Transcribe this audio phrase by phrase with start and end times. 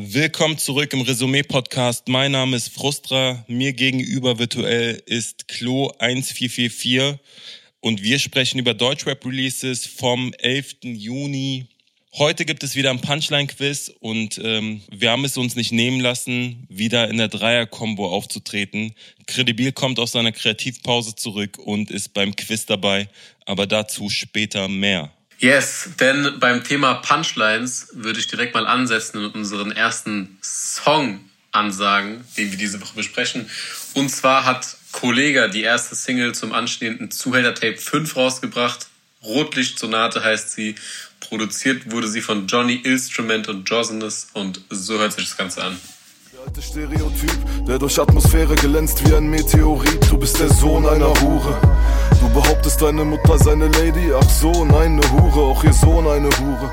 [0.00, 2.06] Willkommen zurück im Resümee-Podcast.
[2.06, 3.44] Mein Name ist Frustra.
[3.48, 7.18] Mir gegenüber virtuell ist Klo1444
[7.80, 10.76] und wir sprechen über Deutschrap-Releases vom 11.
[10.84, 11.66] Juni.
[12.14, 16.64] Heute gibt es wieder ein Punchline-Quiz und ähm, wir haben es uns nicht nehmen lassen,
[16.68, 18.94] wieder in der Dreier-Kombo aufzutreten.
[19.26, 23.08] Credibil kommt aus seiner Kreativpause zurück und ist beim Quiz dabei,
[23.46, 25.12] aber dazu später mehr.
[25.40, 31.20] Yes, denn beim Thema Punchlines würde ich direkt mal ansetzen und unseren ersten Song
[31.52, 33.48] ansagen, den wir diese Woche besprechen.
[33.94, 38.88] Und zwar hat Kollega die erste Single zum anstehenden Zuhälter Tape 5 rausgebracht.
[39.22, 40.74] Rotlichtsonate heißt sie.
[41.20, 45.78] Produziert wurde sie von Johnny Instrument und Josinus und so hört sich das Ganze an.
[46.48, 50.10] Alte Stereotyp, der durch Atmosphäre glänzt wie ein Meteorit.
[50.10, 51.60] Du bist der Sohn einer Hure.
[52.18, 54.10] Du behauptest, deine Mutter sei eine Lady.
[54.14, 55.42] Ach so, nein, eine Hure.
[55.42, 56.72] Auch ihr Sohn eine Hure.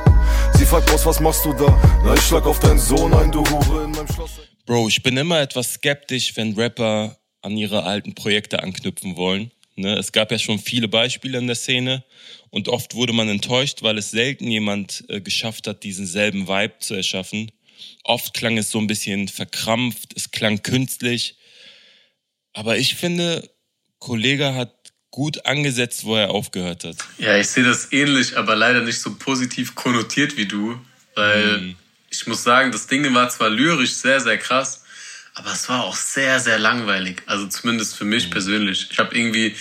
[0.53, 1.77] Sie fragt, Boss, was machst du da?
[2.05, 3.83] Na, ich schlag auf deinen Sohn ein, du Hure.
[3.83, 4.39] In meinem Schloss.
[4.65, 9.51] Bro, ich bin immer etwas skeptisch, wenn Rapper an ihre alten Projekte anknüpfen wollen.
[9.75, 9.97] Ne?
[9.97, 12.05] Es gab ja schon viele Beispiele in der Szene
[12.49, 16.75] und oft wurde man enttäuscht, weil es selten jemand äh, geschafft hat, diesen selben Vibe
[16.79, 17.51] zu erschaffen.
[18.03, 21.37] Oft klang es so ein bisschen verkrampft, es klang künstlich.
[22.53, 23.49] Aber ich finde,
[23.99, 24.73] Kollege hat
[25.11, 26.97] gut angesetzt, wo er aufgehört hat.
[27.17, 30.79] Ja, ich sehe das ähnlich, aber leider nicht so positiv konnotiert wie du,
[31.15, 31.75] weil mhm.
[32.09, 34.83] ich muss sagen, das Ding war zwar lyrisch sehr, sehr krass,
[35.33, 37.23] aber es war auch sehr, sehr langweilig.
[37.25, 38.31] Also zumindest für mich mhm.
[38.31, 38.87] persönlich.
[38.91, 39.55] Ich habe irgendwie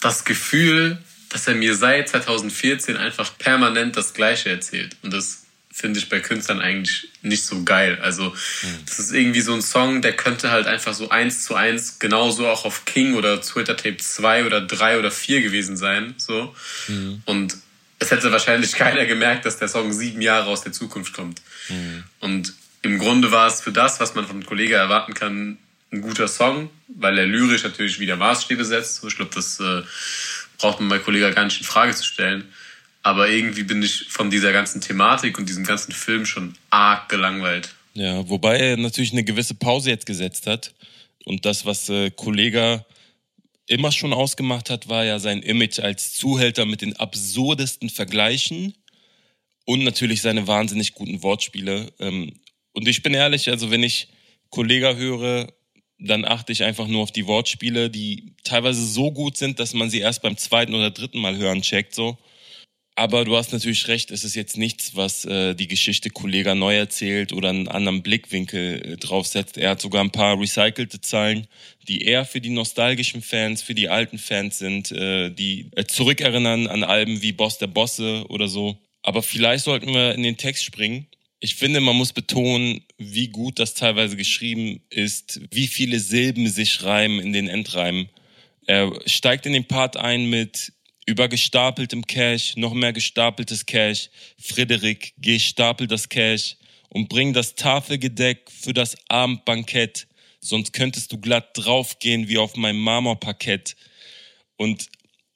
[0.00, 4.96] das Gefühl, dass er mir seit 2014 einfach permanent das Gleiche erzählt.
[5.02, 5.39] Und das
[5.80, 7.98] finde ich bei Künstlern eigentlich nicht so geil.
[8.02, 8.84] Also mhm.
[8.86, 12.46] das ist irgendwie so ein Song, der könnte halt einfach so eins zu eins genauso
[12.46, 16.14] auch auf King oder Twitter Tape 2 oder 3 oder 4 gewesen sein.
[16.18, 16.54] So.
[16.88, 17.22] Mhm.
[17.24, 17.56] Und
[17.98, 21.40] es hätte wahrscheinlich keiner gemerkt, dass der Song sieben Jahre aus der Zukunft kommt.
[21.68, 22.04] Mhm.
[22.20, 25.58] Und im Grunde war es für das, was man von einem Kollegen erwarten kann,
[25.92, 29.02] ein guter Song, weil er lyrisch natürlich wieder Maßstäbe setzt.
[29.04, 29.82] Ich glaube, das äh,
[30.58, 32.44] braucht man bei Kollegen gar nicht in Frage zu stellen.
[33.02, 37.74] Aber irgendwie bin ich von dieser ganzen Thematik und diesem ganzen Film schon arg gelangweilt.
[37.94, 40.74] Ja, wobei er natürlich eine gewisse Pause jetzt gesetzt hat.
[41.24, 42.84] Und das, was äh, Kollega
[43.66, 48.74] immer schon ausgemacht hat, war ja sein Image als Zuhälter mit den absurdesten Vergleichen
[49.64, 51.92] und natürlich seine wahnsinnig guten Wortspiele.
[52.00, 52.34] Ähm,
[52.72, 54.08] und ich bin ehrlich, also wenn ich
[54.50, 55.52] Kollega höre,
[55.98, 59.90] dann achte ich einfach nur auf die Wortspiele, die teilweise so gut sind, dass man
[59.90, 62.18] sie erst beim zweiten oder dritten Mal hören checkt, so.
[63.00, 66.76] Aber du hast natürlich recht, es ist jetzt nichts, was äh, die Geschichte Kollega neu
[66.76, 69.56] erzählt oder einen anderen Blickwinkel äh, draufsetzt.
[69.56, 71.46] Er hat sogar ein paar recycelte Zeilen,
[71.88, 76.66] die eher für die nostalgischen Fans, für die alten Fans sind, äh, die äh, zurückerinnern
[76.66, 78.76] an Alben wie Boss der Bosse oder so.
[79.02, 81.06] Aber vielleicht sollten wir in den Text springen
[81.42, 86.84] ich finde, man muss betonen, wie gut das teilweise geschrieben ist, wie viele Silben sich
[86.84, 88.10] reimen in den Endreimen.
[88.66, 90.74] Er steigt in den Part ein mit
[91.06, 94.10] über gestapeltem Cash, noch mehr gestapeltes Cash.
[94.38, 96.56] Frederik, gestapel das Cash
[96.88, 100.06] und bring das Tafelgedeck für das Abendbankett,
[100.40, 103.76] sonst könntest du glatt draufgehen wie auf meinem Marmorparkett.
[104.56, 104.86] Und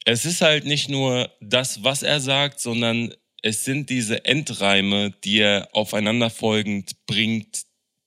[0.04, 5.40] es ist halt nicht nur das, was er sagt, sondern es sind diese Endreime, die
[5.40, 7.64] er aufeinanderfolgend bringt,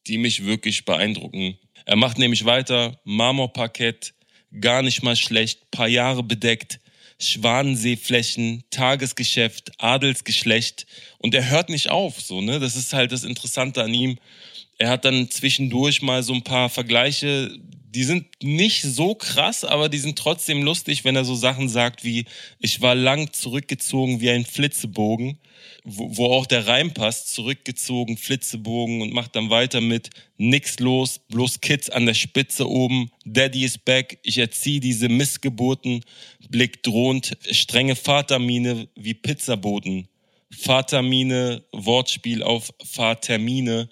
[0.08, 1.58] die mich wirklich beeindrucken.
[1.86, 4.14] Er macht nämlich weiter, Marmorparkett,
[4.60, 6.80] gar nicht mal schlecht, paar Jahre bedeckt,
[7.20, 10.86] Schwanenseeflächen, Tagesgeschäft, Adelsgeschlecht
[11.18, 12.60] und er hört nicht auf, so, ne?
[12.60, 14.18] Das ist halt das Interessante an ihm.
[14.78, 17.52] Er hat dann zwischendurch mal so ein paar Vergleiche,
[17.98, 22.04] die sind nicht so krass, aber die sind trotzdem lustig, wenn er so Sachen sagt
[22.04, 22.26] wie,
[22.60, 25.40] ich war lang zurückgezogen wie ein Flitzebogen,
[25.84, 31.22] wo, wo auch der Reim passt, zurückgezogen, Flitzebogen und macht dann weiter mit, nix los,
[31.30, 36.04] bloß Kids an der Spitze oben, Daddy is back, ich erziehe diese Missgeburten,
[36.50, 40.08] Blick drohend, strenge Vatermine wie Pizzaboten.
[40.50, 43.90] Vatermine, Wortspiel auf Vatermine,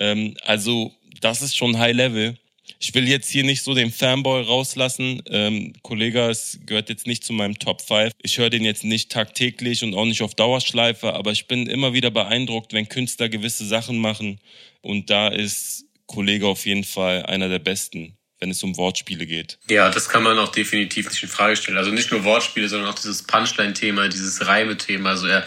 [0.00, 2.36] ähm, also das ist schon High Level.
[2.78, 5.22] Ich will jetzt hier nicht so den Fanboy rauslassen.
[5.28, 8.12] Ähm, Kollege, es gehört jetzt nicht zu meinem Top 5.
[8.22, 11.92] Ich höre den jetzt nicht tagtäglich und auch nicht auf Dauerschleife, aber ich bin immer
[11.92, 14.40] wieder beeindruckt, wenn Künstler gewisse Sachen machen.
[14.82, 19.58] Und da ist Kollege auf jeden Fall einer der besten wenn es um Wortspiele geht.
[19.68, 21.76] Ja, das kann man auch definitiv nicht in Frage stellen.
[21.76, 25.10] Also nicht nur Wortspiele, sondern auch dieses Punchline-Thema, dieses Reime-Thema.
[25.10, 25.44] Also er,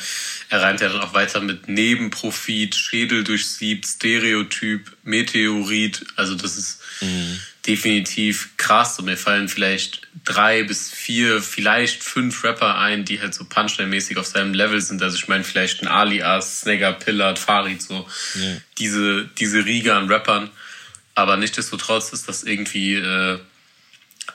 [0.50, 6.06] er reimt ja dann auch weiter mit Nebenprofit, Schädel durchsiebt, Stereotyp, Meteorit.
[6.18, 7.40] Also das ist mhm.
[7.66, 9.00] definitiv krass.
[9.00, 14.20] Und mir fallen vielleicht drei bis vier, vielleicht fünf Rapper ein, die halt so Punchline-mäßig
[14.20, 15.02] auf seinem Level sind.
[15.02, 18.58] Also ich meine vielleicht ein Alias, Snagger, Pillard, Farid, so Ja.
[18.78, 20.52] diese, diese Riege an Rappern.
[21.16, 23.40] Aber nichtsdestotrotz ist das irgendwie äh,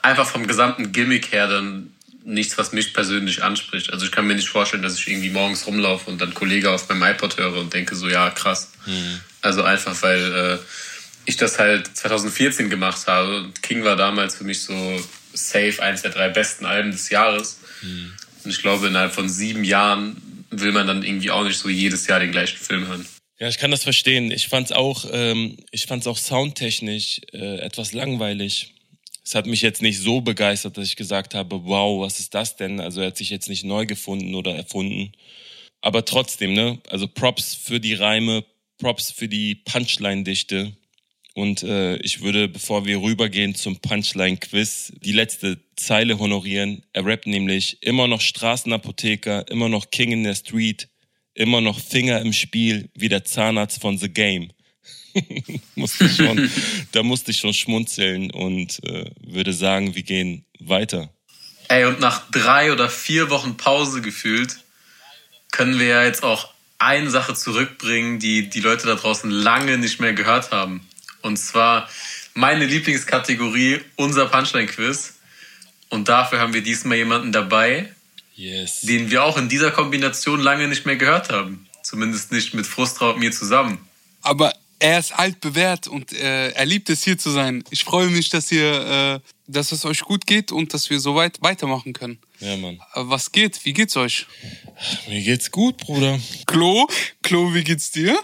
[0.01, 1.93] einfach vom gesamten Gimmick her dann
[2.23, 3.91] nichts, was mich persönlich anspricht.
[3.91, 6.87] Also ich kann mir nicht vorstellen, dass ich irgendwie morgens rumlaufe und dann Kollege auf
[6.89, 8.71] meinem iPod höre und denke so, ja, krass.
[9.41, 10.57] Also einfach, weil äh,
[11.25, 15.01] ich das halt 2014 gemacht habe und King war damals für mich so
[15.33, 17.59] safe eins der drei besten Alben des Jahres.
[18.43, 22.07] Und ich glaube, innerhalb von sieben Jahren will man dann irgendwie auch nicht so jedes
[22.07, 23.05] Jahr den gleichen Film hören.
[23.39, 24.31] Ja, ich kann das verstehen.
[24.31, 25.55] Ich fand's auch, ähm,
[26.05, 28.73] auch soundtechnisch äh, etwas langweilig.
[29.23, 32.57] Es hat mich jetzt nicht so begeistert, dass ich gesagt habe, wow, was ist das
[32.57, 32.81] denn?
[32.81, 35.13] Also er hat sich jetzt nicht neu gefunden oder erfunden.
[35.81, 36.79] Aber trotzdem, ne?
[36.89, 38.43] Also Props für die Reime,
[38.77, 40.73] Props für die Punchline-Dichte.
[41.33, 46.83] Und äh, ich würde, bevor wir rübergehen zum Punchline-Quiz, die letzte Zeile honorieren.
[46.91, 50.89] Er rappt nämlich immer noch Straßenapotheker, immer noch King in der Street,
[51.33, 54.51] immer noch Finger im Spiel, wie der Zahnarzt von The Game.
[55.75, 56.49] musste schon,
[56.91, 61.09] da musste ich schon schmunzeln und äh, würde sagen, wir gehen weiter.
[61.67, 64.57] Ey, und nach drei oder vier Wochen Pause gefühlt,
[65.51, 69.99] können wir ja jetzt auch eine Sache zurückbringen, die die Leute da draußen lange nicht
[69.99, 70.87] mehr gehört haben.
[71.21, 71.89] Und zwar
[72.33, 75.15] meine Lieblingskategorie, unser Punchline-Quiz.
[75.89, 77.93] Und dafür haben wir diesmal jemanden dabei,
[78.39, 78.81] Yes.
[78.81, 81.67] den wir auch in dieser Kombination lange nicht mehr gehört haben.
[81.83, 83.79] Zumindest nicht mit Frustra und mir zusammen.
[84.21, 87.65] Aber er ist altbewährt und äh, er liebt es hier zu sein.
[87.69, 91.15] Ich freue mich, dass ihr, äh, dass es euch gut geht und dass wir so
[91.15, 92.17] weit weitermachen können.
[92.39, 92.75] Ja, Mann.
[92.93, 93.65] Äh, was geht?
[93.65, 94.25] Wie geht's euch?
[95.09, 96.17] Mir geht's gut, Bruder.
[96.47, 96.87] Klo?
[97.21, 98.17] Klo, wie geht's dir?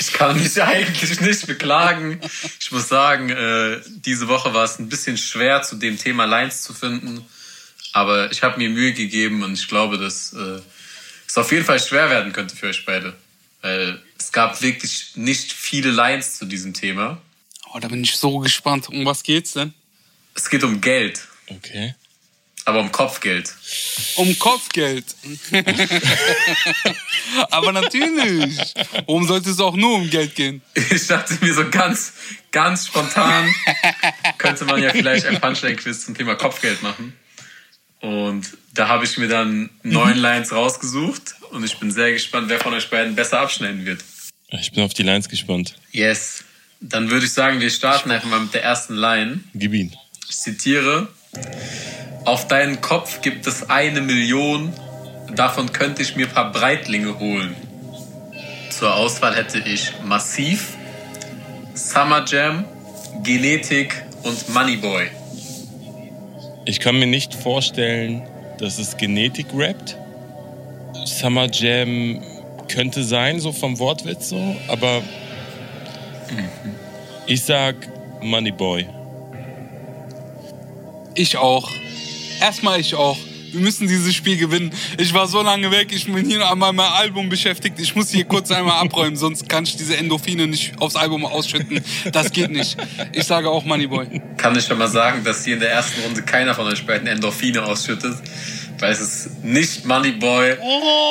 [0.00, 2.20] Ich kann mich eigentlich nicht beklagen.
[2.58, 6.62] Ich muss sagen, äh, diese Woche war es ein bisschen schwer, zu dem Thema Lines
[6.62, 7.24] zu finden.
[7.92, 10.60] Aber ich habe mir Mühe gegeben und ich glaube, dass äh,
[11.26, 13.14] es auf jeden Fall schwer werden könnte für euch beide.
[13.62, 17.20] Weil es gab wirklich nicht viele Lines zu diesem Thema.
[17.72, 18.88] Oh, da bin ich so gespannt.
[18.88, 19.74] Um was geht's denn?
[20.34, 21.94] Es geht um Geld, Okay.
[22.64, 23.52] aber um Kopfgeld.
[24.16, 25.04] Um Kopfgeld.
[27.50, 28.56] Aber natürlich.
[29.06, 30.62] Warum sollte es auch nur um Geld gehen?
[30.74, 32.12] Ich dachte mir so ganz,
[32.52, 33.52] ganz spontan,
[34.38, 37.16] könnte man ja vielleicht ein Punchline-Quiz zum Thema Kopfgeld machen.
[38.00, 42.60] Und da habe ich mir dann neun Lines rausgesucht und ich bin sehr gespannt, wer
[42.60, 44.04] von euch beiden besser abschneiden wird.
[44.50, 45.74] Ich bin auf die Lines gespannt.
[45.90, 46.44] Yes.
[46.80, 49.40] Dann würde ich sagen, wir starten einfach mal mit der ersten Line.
[49.54, 49.96] Gib ihn.
[50.28, 51.08] Ich zitiere:
[52.24, 54.72] Auf deinen Kopf gibt es eine Million,
[55.34, 57.56] davon könnte ich mir ein paar Breitlinge holen.
[58.70, 60.76] Zur Auswahl hätte ich Massiv,
[61.74, 62.64] Summer Jam,
[63.24, 65.10] Genetik und Moneyboy.
[66.68, 68.24] Ich kann mir nicht vorstellen,
[68.58, 69.96] dass es Genetik rappt.
[71.06, 72.20] Summer Jam
[72.68, 75.00] könnte sein, so vom Wortwitz so, aber
[77.26, 77.74] ich sag
[78.20, 78.86] Moneyboy.
[81.14, 81.70] Ich auch.
[82.38, 83.16] Erstmal ich auch.
[83.52, 84.70] Wir müssen dieses Spiel gewinnen.
[84.98, 87.78] Ich war so lange weg, ich bin hier an meinem Album beschäftigt.
[87.80, 91.82] Ich muss hier kurz einmal abräumen, sonst kann ich diese Endorphine nicht aufs Album ausschütten.
[92.12, 92.76] Das geht nicht.
[93.12, 94.20] Ich sage auch Moneyboy.
[94.36, 97.06] Kann ich schon mal sagen, dass hier in der ersten Runde keiner von euch beiden
[97.08, 98.16] Endorphine ausschüttet,
[98.78, 100.56] weil es ist nicht Moneyboy,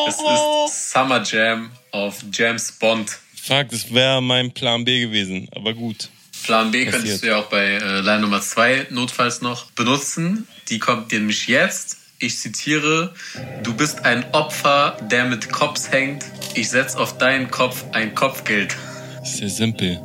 [0.08, 3.18] es ist Summer Jam auf James Bond.
[3.42, 6.10] Fuck, das wäre mein Plan B gewesen, aber gut.
[6.44, 7.02] Plan B Passiert.
[7.02, 10.48] könntest du ja auch bei äh, Line Nummer 2 notfalls noch benutzen.
[10.70, 11.97] Die kommt dir nämlich jetzt.
[12.20, 13.14] Ich zitiere,
[13.62, 16.26] du bist ein Opfer, der mit Cops hängt.
[16.56, 18.76] Ich setz auf deinen Kopf ein Kopfgeld.
[19.24, 20.00] Sehr simpel.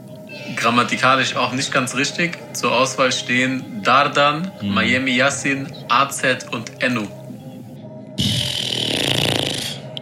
[0.57, 2.37] Grammatikalisch auch nicht ganz richtig.
[2.55, 7.09] Zur Auswahl stehen Dardan, Miami Yassin, AZ und Enno.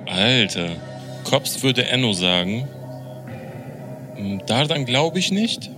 [0.07, 0.71] Alter.
[1.25, 2.67] Cops würde Enno sagen.
[4.17, 5.71] Hm, Dardan glaube ich nicht.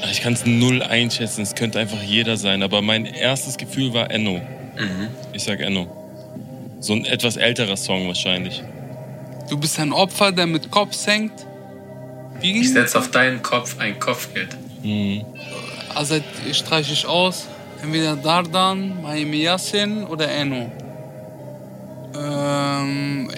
[0.00, 1.42] Ah, Ich kann es null einschätzen.
[1.42, 2.62] Es könnte einfach jeder sein.
[2.62, 4.40] Aber mein erstes Gefühl war Enno.
[5.32, 5.86] Ich sag Enno.
[6.80, 8.62] So ein etwas älterer Song wahrscheinlich.
[9.50, 11.32] Du bist ein Opfer, der mit Cops hängt.
[12.40, 14.56] Wie Ich ging setz auf deinen Kopf ein Kopfgeld.
[15.94, 16.20] Also
[16.52, 17.48] streiche ich aus.
[17.82, 20.70] Entweder Dardan, Miami Yassin oder Enno.
[22.16, 23.30] Ähm,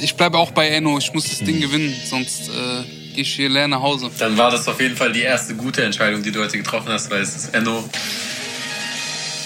[0.00, 0.98] ich bleibe auch bei Enno.
[0.98, 4.10] Ich muss das Ding gewinnen, sonst äh, gehe ich hier leer nach Hause.
[4.18, 7.10] Dann war das auf jeden Fall die erste gute Entscheidung, die du heute getroffen hast,
[7.10, 7.84] weil es ist Enno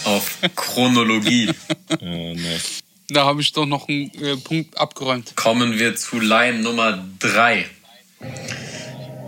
[0.05, 1.51] auf Chronologie.
[2.01, 2.83] Ja, nice.
[3.09, 5.35] Da habe ich doch noch einen äh, Punkt abgeräumt.
[5.35, 7.65] Kommen wir zu Line Nummer 3.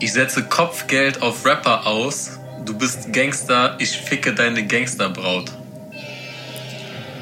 [0.00, 2.32] Ich setze Kopfgeld auf Rapper aus.
[2.66, 5.50] Du bist Gangster, ich ficke deine Gangsterbraut.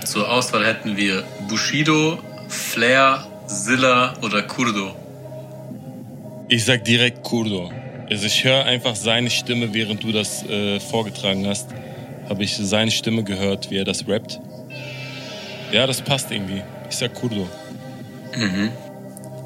[0.05, 4.97] Zur Auswahl hätten wir Bushido, Flair, Zilla oder Kurdo.
[6.49, 7.71] Ich sag direkt Kurdo.
[8.11, 11.69] Also ich höre einfach seine Stimme, während du das äh, vorgetragen hast.
[12.29, 14.39] Habe ich seine Stimme gehört, wie er das rappt.
[15.73, 16.63] Ja, das passt irgendwie.
[16.91, 17.49] Ich sag Kurdo.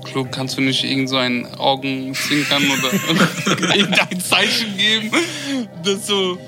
[0.05, 2.93] Klo, kannst du nicht irgend so ein Augenzwinkern oder
[3.77, 5.11] irgendein Zeichen geben?
[5.85, 6.39] Das so.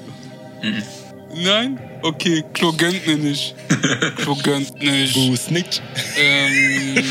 [1.34, 1.78] Nein?
[2.02, 3.54] Okay, Klo gönnt mir nicht.
[4.16, 5.16] Klo gönnt nicht.
[5.16, 5.80] Du Snitch.
[6.18, 6.96] Ähm,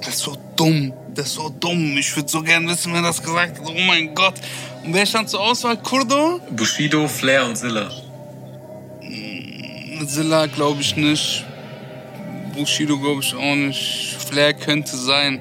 [0.00, 0.92] das ist so dumm.
[1.16, 1.96] Das ist so dumm.
[1.96, 3.66] Ich würde so gern wissen, wer das gesagt hat.
[3.66, 4.34] Oh mein Gott.
[4.84, 5.78] Und wer stand zur Auswahl?
[5.78, 6.40] Kurdo?
[6.50, 7.90] Bushido, Flair und Zilla.
[10.06, 11.44] Zilla glaube ich nicht.
[12.54, 14.16] Bushido glaube ich auch nicht.
[14.28, 15.40] Flair könnte sein.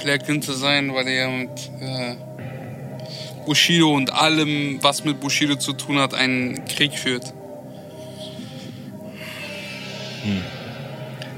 [0.00, 1.50] Flair könnte sein, weil er mit
[1.80, 2.14] äh,
[3.44, 7.32] Bushido und allem, was mit Bushido zu tun hat, einen Krieg führt.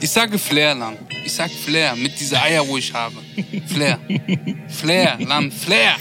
[0.01, 0.97] Ich sage Flair, Lan.
[1.25, 3.17] Ich sag Flair mit dieser Eier, wo ich habe.
[3.67, 3.99] Flair.
[4.69, 5.97] Flair, Lan, Flair.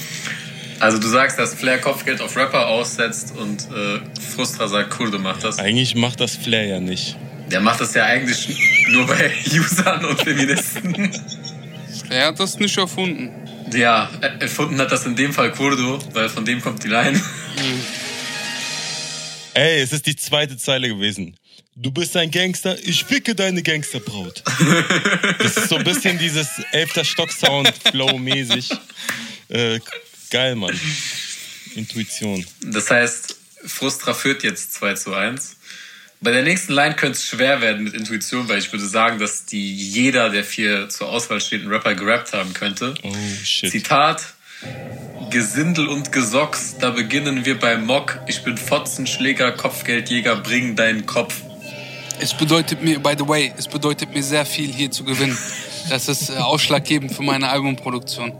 [0.80, 4.00] Also du sagst, dass Flair Kopfgeld auf Rapper aussetzt und äh,
[4.36, 5.58] Frustra sagt, Kurdo macht das.
[5.58, 7.18] Eigentlich macht das Flair ja nicht.
[7.52, 8.56] Der macht das ja eigentlich
[8.90, 11.12] nur bei Usern und Feministen.
[12.06, 13.32] Flair hat das nicht erfunden.
[13.74, 17.20] Ja, er- erfunden hat das in dem Fall Kurdo, weil von dem kommt die Line.
[19.56, 21.36] Ey, es ist die zweite Zeile gewesen.
[21.80, 24.44] Du bist ein Gangster, ich ficke deine Gangsterbraut.
[25.38, 28.72] Das ist so ein bisschen dieses elfter Stock-Sound-Flow-mäßig.
[29.50, 29.80] Äh,
[30.32, 30.78] geil, Mann.
[31.76, 32.44] Intuition.
[32.64, 35.56] Das heißt, Frustra führt jetzt 2 zu 1.
[36.20, 39.46] Bei der nächsten Line könnte es schwer werden mit Intuition, weil ich würde sagen, dass
[39.46, 42.96] die jeder der vier zur Auswahl stehenden Rapper gerappt haben könnte.
[43.04, 43.70] Oh, shit.
[43.70, 44.34] Zitat.
[45.30, 48.20] Gesindel und Gesocks, da beginnen wir beim Mock.
[48.28, 51.44] Ich bin Fotzenschläger, Kopfgeldjäger, bring deinen Kopf.
[52.20, 55.38] Es bedeutet mir, by the way, es bedeutet mir sehr viel hier zu gewinnen.
[55.90, 58.34] Das ist äh, ausschlaggebend für meine Albumproduktion.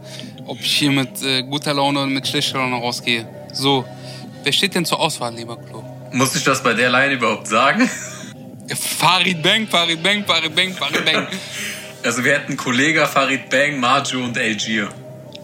[0.46, 3.26] Ob ich hier mit äh, guter Laune oder mit schlechter Laune rausgehe.
[3.52, 3.84] So,
[4.42, 5.84] wer steht denn zur Auswahl, lieber Klo?
[6.12, 7.88] Muss ich das bei der Line überhaupt sagen?
[8.98, 11.26] Farid Bang, Farid Bang, Farid Bang, Farid Bang.
[12.04, 14.88] Also wir hätten Kollega, Farid Bang, Marjo und Algier.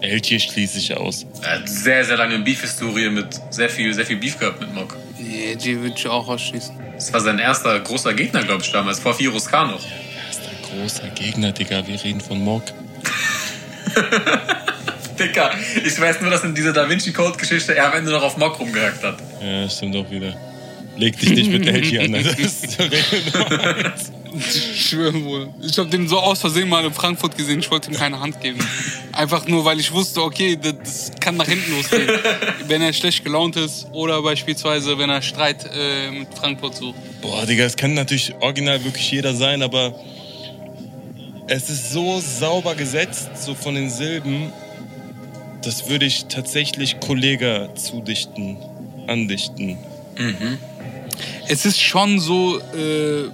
[0.01, 1.25] LG schließe ich aus.
[1.41, 4.95] Er hat sehr, sehr lange Beef-Historie mit sehr viel, sehr viel Beef gehabt mit Mock.
[5.19, 6.84] Nee, die würde ich auch ausschließen.
[6.95, 9.81] Das war sein erster großer Gegner, glaube ich, damals, vor Virus K noch.
[9.83, 11.85] Er ist ein großer Gegner, Digga.
[11.85, 12.63] Wir reden von Mock.
[15.19, 15.51] Dicker,
[15.85, 18.59] ich weiß nur, dass in dieser Da Vinci Code-Geschichte er am Ende noch auf Mock
[18.59, 19.17] rumgehackt hat.
[19.41, 20.35] Ja, stimmt auch wieder.
[20.97, 22.13] Leg dich nicht mit LG an.
[22.13, 24.11] Das ist Nummer eins.
[24.37, 25.49] Ich schwöre wohl.
[25.61, 27.59] Ich habe den so aus Versehen mal in Frankfurt gesehen.
[27.59, 28.59] Ich wollte ihm keine Hand geben.
[29.11, 32.09] Einfach nur, weil ich wusste, okay, das, das kann nach hinten losgehen.
[32.67, 36.95] wenn er schlecht gelaunt ist oder beispielsweise, wenn er Streit äh, mit Frankfurt sucht.
[37.21, 39.95] Boah, Digga, es kann natürlich original wirklich jeder sein, aber
[41.47, 44.51] es ist so sauber gesetzt, so von den Silben,
[45.61, 48.57] das würde ich tatsächlich Kollega zudichten,
[49.07, 49.77] andichten.
[51.47, 53.29] Es ist schon so äh,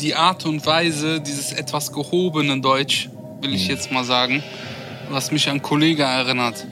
[0.00, 3.08] die Art und Weise, dieses etwas gehobene Deutsch,
[3.40, 4.42] will ich jetzt mal sagen,
[5.10, 6.66] was mich an Kollege erinnert.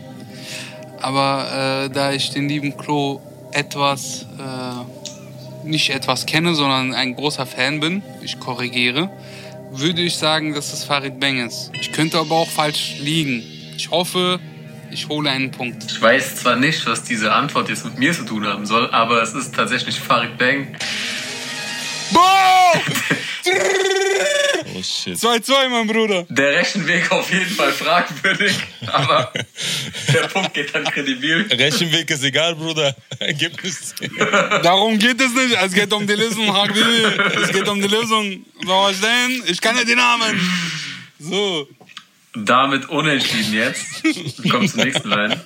[1.00, 3.20] Aber äh, da ich den lieben Klo
[3.52, 9.10] etwas, äh, nicht etwas kenne, sondern ein großer Fan bin, ich korrigiere,
[9.72, 11.70] würde ich sagen, dass es Farid Bang ist.
[11.80, 13.42] Ich könnte aber auch falsch liegen.
[13.76, 14.40] Ich hoffe,
[14.90, 15.84] ich hole einen Punkt.
[15.90, 19.22] Ich weiß zwar nicht, was diese Antwort jetzt mit mir zu tun haben soll, aber
[19.22, 20.68] es ist tatsächlich Farid Bang.
[22.12, 22.72] Boah!
[24.74, 25.16] Oh shit.
[25.16, 26.26] 2-2, mein Bruder.
[26.28, 28.54] Der Rechenweg auf jeden Fall fragwürdig,
[28.86, 29.32] aber
[30.12, 31.46] der Punkt geht dann kredibil.
[31.50, 32.94] Rechenweg ist egal, Bruder.
[33.18, 33.94] Ergebnis.
[34.62, 35.56] Darum geht es nicht.
[35.62, 37.04] Es geht um die Lösung, Habibi.
[37.42, 38.44] Es geht um die Lösung.
[38.64, 39.42] So, verstehen?
[39.46, 40.40] Ich kann ja die Namen.
[41.18, 41.68] So.
[42.34, 44.04] Damit unentschieden jetzt.
[44.04, 45.40] Wir kommen zur nächsten Line.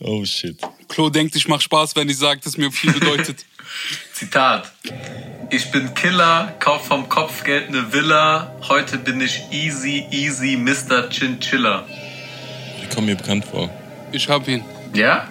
[0.00, 0.58] Oh shit.
[0.88, 3.46] Klo denkt, ich mach Spaß, wenn ich sage, dass mir viel bedeutet.
[4.22, 4.70] Zitat.
[5.50, 8.54] Ich bin Killer, kauf vom Kopfgeld eine Villa.
[8.68, 11.10] Heute bin ich easy, easy Mr.
[11.10, 11.84] Chinchilla.
[12.80, 13.68] Die kommen mir bekannt vor.
[14.12, 14.64] Ich hab ihn.
[14.94, 15.26] Ja?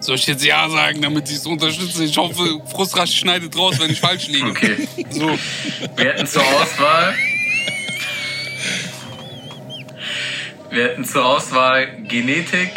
[0.00, 2.02] Soll ich jetzt Ja sagen, damit ich es unterstütze?
[2.02, 4.48] Ich hoffe, Frustrasch schneidet raus, wenn ich falsch liege.
[4.48, 4.88] Okay.
[5.10, 5.38] So.
[5.96, 7.14] Wir hätten zur Auswahl.
[10.70, 12.70] Wir hätten zur Auswahl Genetik,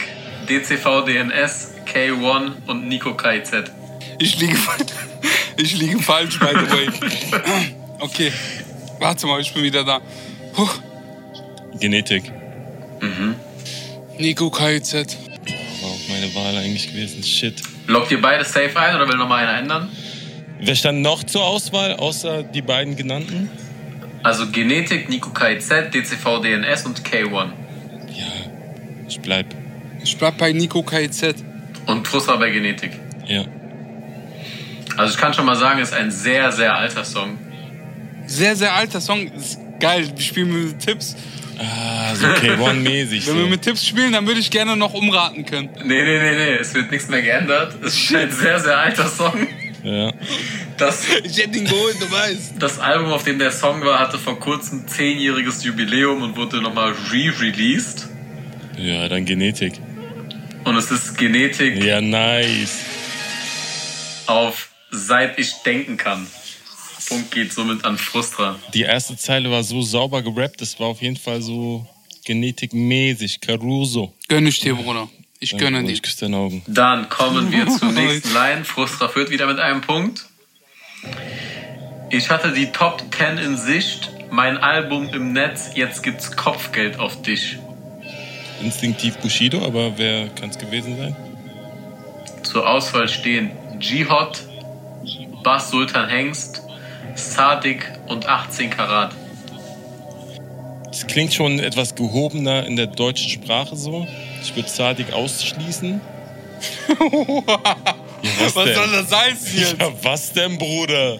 [0.49, 3.71] DCV DNS, K1 und Nico KIZ.
[4.19, 4.57] Ich liege,
[5.57, 6.87] ich liege falsch, by the way.
[7.99, 8.31] Okay.
[8.99, 10.01] Warte mal, ich bin wieder da.
[10.53, 10.69] Puh.
[11.79, 12.31] Genetik.
[14.17, 15.17] Nico KZ.
[15.81, 17.23] War auch meine Wahl eigentlich gewesen.
[17.23, 17.61] Shit.
[17.87, 19.89] Lockt ihr beide safe ein oder will noch mal einer ändern?
[20.59, 23.49] Wer stand noch zur Auswahl, außer die beiden genannten?
[24.23, 27.49] Also Genetik, Nico KIZ, DCV DNS und K1.
[28.13, 28.25] Ja,
[29.09, 29.47] ich bleib.
[30.01, 31.35] Ich bleib bei Nico KIZ.
[31.85, 32.91] Und Frustra bei Genetik.
[33.25, 33.43] Ja.
[34.97, 37.37] Also ich kann schon mal sagen, es ist ein sehr, sehr alter Song.
[38.27, 39.27] Sehr, sehr alter Song.
[39.27, 40.07] Ist geil.
[40.15, 41.15] Wir spielen mit Tipps.
[41.59, 43.27] Ah, so K1-mäßig.
[43.27, 45.69] Wenn wir mit Tipps spielen, dann würde ich gerne noch umraten können.
[45.83, 47.75] Nee, nee, nee, nee, es wird nichts mehr geändert.
[47.83, 49.47] Es ist ein sehr, sehr alter Song.
[49.83, 50.11] Ja.
[50.77, 52.53] Das, Ich hätte ihn geholt, du weißt.
[52.59, 56.93] das Album, auf dem der Song war, hatte vor kurzem zehnjähriges Jubiläum und wurde nochmal
[57.11, 58.07] re-released.
[58.77, 59.73] ja, dann Genetik.
[60.63, 62.79] Und es ist Genetik Ja, nice.
[64.25, 66.27] auf Seit ich denken kann.
[67.07, 68.59] Punkt geht somit an Frustra.
[68.73, 71.85] Die erste Zeile war so sauber gerappt, das war auf jeden Fall so
[72.25, 73.41] genetikmäßig.
[73.41, 74.13] Caruso.
[74.29, 75.09] Gönn ich dir, Bruder.
[75.39, 75.91] Ich gönne Ja, dir.
[75.93, 76.61] Ich küsse deine Augen.
[76.67, 78.63] Dann kommen wir zur nächsten Line.
[78.63, 80.25] Frustra führt wieder mit einem Punkt.
[82.11, 84.09] Ich hatte die Top 10 in Sicht.
[84.29, 85.71] Mein Album im Netz.
[85.75, 87.57] Jetzt gibt's Kopfgeld auf dich.
[88.61, 91.15] Instinktiv Bushido, aber wer kann es gewesen sein?
[92.43, 94.41] Zur Auswahl stehen Jihad,
[95.43, 96.61] Bass Sultan Hengst,
[97.15, 99.13] Sadik und 18 Karat.
[100.89, 104.07] Es klingt schon etwas gehobener in der deutschen Sprache so.
[104.41, 105.99] Ich würde Sadik ausschließen.
[106.89, 107.43] ja,
[108.39, 109.81] was, Was soll das heißen jetzt?
[109.81, 111.17] Ja, was denn, Bruder?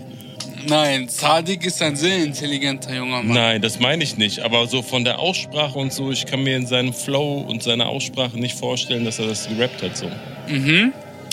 [0.68, 3.36] Nein, Sadik ist ein sehr intelligenter junger Mann.
[3.36, 4.40] Nein, das meine ich nicht.
[4.40, 7.88] Aber so von der Aussprache und so, ich kann mir in seinem Flow und seiner
[7.88, 10.10] Aussprache nicht vorstellen, dass er das gerappt hat so.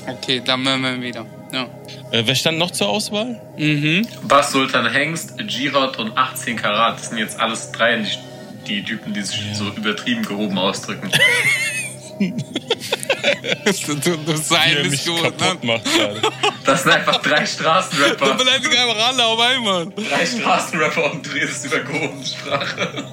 [0.09, 1.26] Okay, dann werden wir wieder.
[1.52, 1.64] Ja.
[2.12, 3.40] Äh, wer stand noch zur Auswahl?
[3.57, 4.07] Mhm.
[4.23, 6.99] Bass Sultan Hengst, Jihad und 18 Karat.
[6.99, 8.09] Das sind jetzt alles drei die,
[8.66, 11.11] die Typen, die sich so übertrieben gehoben ausdrücken.
[12.21, 16.21] Du, du, du Wie sei er ein mich bisschen kaputt macht gerade.
[16.66, 18.35] Das sind einfach drei Du Straßenrapper.
[18.35, 19.87] beleidigst einfach alle auf einmal.
[19.87, 23.04] Drei Straßenrapper und du redest über gehobene Sprache.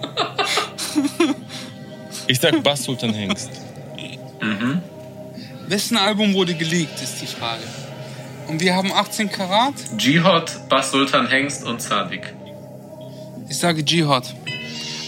[2.28, 3.50] Ich sag Bass Sultan Hengst.
[5.68, 7.64] Wessen Album wurde geleakt, ist die Frage.
[8.48, 9.74] Und wir haben 18 Karat.
[9.98, 12.34] Jihad, Bass Sultan Hengst und Sadik.
[13.50, 14.34] Ich sage Jihad.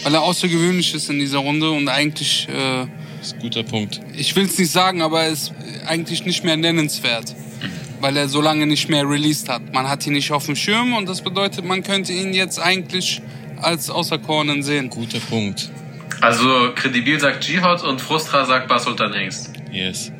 [0.02, 2.86] Weil er außergewöhnlich ist in dieser Runde und eigentlich, äh,
[3.18, 4.00] Das ist ein guter Punkt.
[4.16, 5.52] ich will es nicht sagen, aber er ist
[5.86, 7.34] eigentlich nicht mehr nennenswert.
[8.00, 9.74] Weil er so lange nicht mehr released hat.
[9.74, 13.20] Man hat ihn nicht auf dem Schirm und das bedeutet, man könnte ihn jetzt eigentlich
[13.60, 14.88] als Außerkornen sehen.
[14.88, 15.70] Guter Punkt.
[16.22, 19.50] Also Kredibil sagt Jihad und Frustra sagt Bass Sultan Hengst.
[19.70, 20.10] Yes.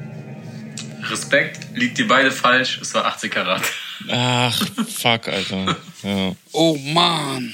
[1.11, 2.79] Respekt, liegt ihr beide falsch.
[2.81, 3.63] Es war 18 Karat.
[4.09, 5.77] Ach, fuck, Alter.
[6.03, 6.35] Ja.
[6.53, 7.53] Oh man.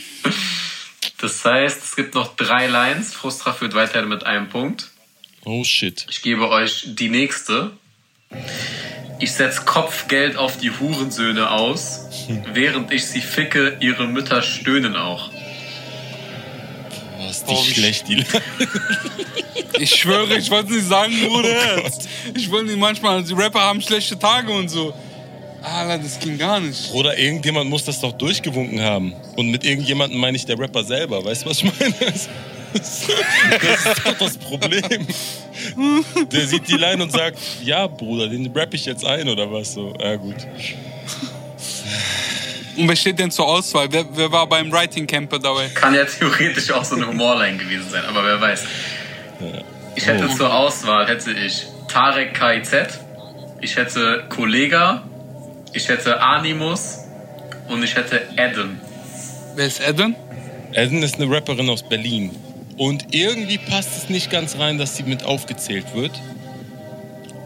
[1.19, 3.15] Das heißt, es gibt noch drei Lines.
[3.15, 4.91] Frustra führt weiterhin mit einem Punkt.
[5.45, 6.07] Oh shit.
[6.11, 7.73] Ich gebe euch die nächste.
[9.19, 12.01] Ich setz Kopfgeld auf die Hurensöhne aus,
[12.53, 15.31] während ich sie ficke, ihre Mütter stöhnen auch.
[17.47, 18.25] Oh, ist die Oh, wie schlecht, die
[19.79, 21.83] Ich schwöre, ich wollte es nicht sagen, Bruder.
[22.35, 24.95] ich wollte nicht manchmal, die Rapper haben schlechte Tage und so.
[25.63, 26.93] Alter, das ging gar nicht.
[26.93, 29.15] Oder irgendjemand muss das doch durchgewunken haben.
[29.37, 31.25] Und mit irgendjemandem meine ich der Rapper selber.
[31.25, 31.95] Weißt du, was ich meine?
[32.73, 35.07] Das ist doch das Problem.
[36.31, 39.73] Der sieht die Line und sagt, ja, Bruder, den rapp ich jetzt ein oder was?
[39.73, 40.35] So, ja gut.
[42.77, 43.89] Und wer steht denn zur Auswahl?
[43.91, 45.69] Wer, wer war beim Writing Camp dabei?
[45.75, 48.65] Kann ja theoretisch auch so eine Humorline gewesen sein, aber wer weiß.
[49.95, 53.01] Ich hätte zur Auswahl hätte ich Tarek KIZ,
[53.61, 55.03] ich hätte Kollega,
[55.73, 56.99] ich hätte Animus
[57.69, 58.79] und ich hätte Adam.
[59.55, 60.15] Wer ist Eden?
[60.75, 62.31] Eden ist eine Rapperin aus Berlin.
[62.77, 66.13] Und irgendwie passt es nicht ganz rein, dass sie mit aufgezählt wird.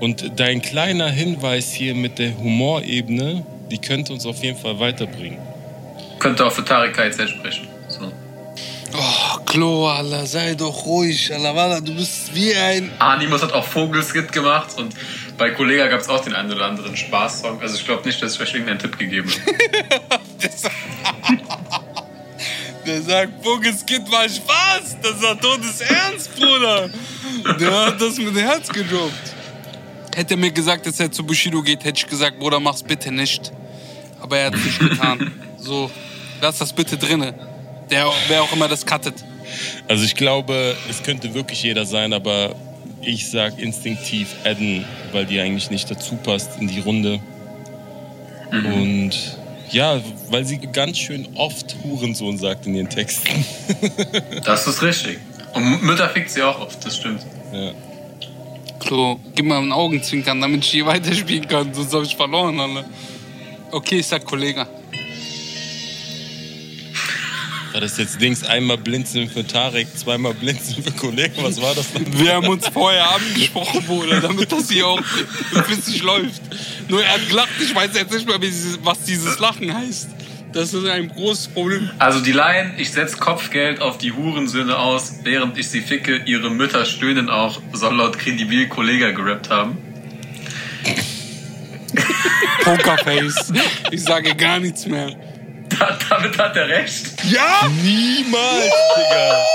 [0.00, 5.38] Und dein kleiner Hinweis hier mit der Humorebene, die könnte uns auf jeden Fall weiterbringen.
[6.18, 7.68] Könnte auch für Tarek KIZ sprechen.
[7.88, 8.12] So.
[8.92, 12.90] Oh, Klo, Allah, sei doch ruhig, Allah, Wallah, du bist wie ein...
[12.98, 14.94] Animus hat auch Vogelskit gemacht und
[15.38, 17.60] bei Kollega gab es auch den einen oder anderen Spaßsong.
[17.60, 20.20] Also ich glaube nicht, dass ich euch irgendeinen Tipp gegeben habe.
[22.86, 26.90] Der sagt, Vogelskid war Spaß, das war Todesernst, Bruder.
[27.58, 29.34] Der hat das mit Herz gedroppt.
[30.14, 33.12] Hätte er mir gesagt, dass er zu Bushido geht, hätte ich gesagt, Bruder, mach's bitte
[33.12, 33.52] nicht.
[34.20, 35.30] Aber er hat es nicht getan.
[35.58, 35.90] So,
[36.40, 37.34] lass das bitte drinne.
[37.90, 39.24] Der, wer auch immer das cuttet.
[39.88, 42.54] Also ich glaube, es könnte wirklich jeder sein, aber
[43.02, 47.20] ich sag instinktiv Eden, weil die eigentlich nicht dazu passt in die Runde.
[48.52, 49.12] Und
[49.70, 53.44] ja, weil sie ganz schön oft Hurensohn sagt in ihren Texten.
[54.44, 55.18] Das ist richtig.
[55.54, 57.22] Und Mütter fickt sie auch oft, das stimmt.
[57.52, 57.72] ja.
[58.88, 62.84] So, gib mal ein Augenzwinkern, damit ich hier weiterspielen kann, sonst habe ich verloren, alle.
[63.72, 64.66] Okay, ich sag Kollege.
[67.72, 71.34] War das jetzt Dings einmal blinzeln für Tarek, zweimal blinzeln für Kollegen?
[71.42, 72.18] Was war das denn?
[72.18, 76.42] Wir haben uns vorher abgesprochen, Bruder, damit das hier auch flüssig läuft.
[76.88, 78.40] Nur er hat gelacht, ich weiß jetzt nicht mehr,
[78.82, 80.08] was dieses Lachen heißt.
[80.52, 81.90] Das ist ein großes Problem.
[81.98, 86.50] Also die Line, ich setz Kopfgeld auf die Hurensöhne aus, während ich sie ficke, ihre
[86.50, 89.78] Mütter stöhnen auch, soll laut Credibil Kollega gerappt haben.
[92.64, 93.52] Pokerface.
[93.90, 95.10] Ich sage gar nichts mehr.
[95.78, 97.06] Da, damit hat er recht.
[97.30, 97.68] Ja!
[97.82, 99.46] Niemals, Digga!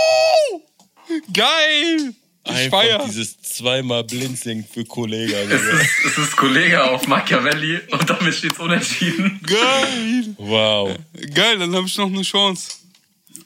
[1.34, 2.13] Geil!
[2.48, 3.04] Ich Einfach feier.
[3.08, 5.34] dieses zweimal Blinzeln für Kollegen.
[5.50, 9.39] Es ist, es ist Kollega auf Machiavelli und damit steht's unentschieden.
[9.43, 10.36] Geil!
[10.38, 10.95] Wow.
[11.34, 12.71] Geil, dann habe ich noch eine Chance.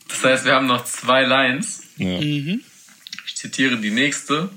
[0.10, 1.84] Das heißt, wir haben noch zwei Lines.
[1.98, 2.20] Ja.
[2.20, 4.50] Ich zitiere die nächste.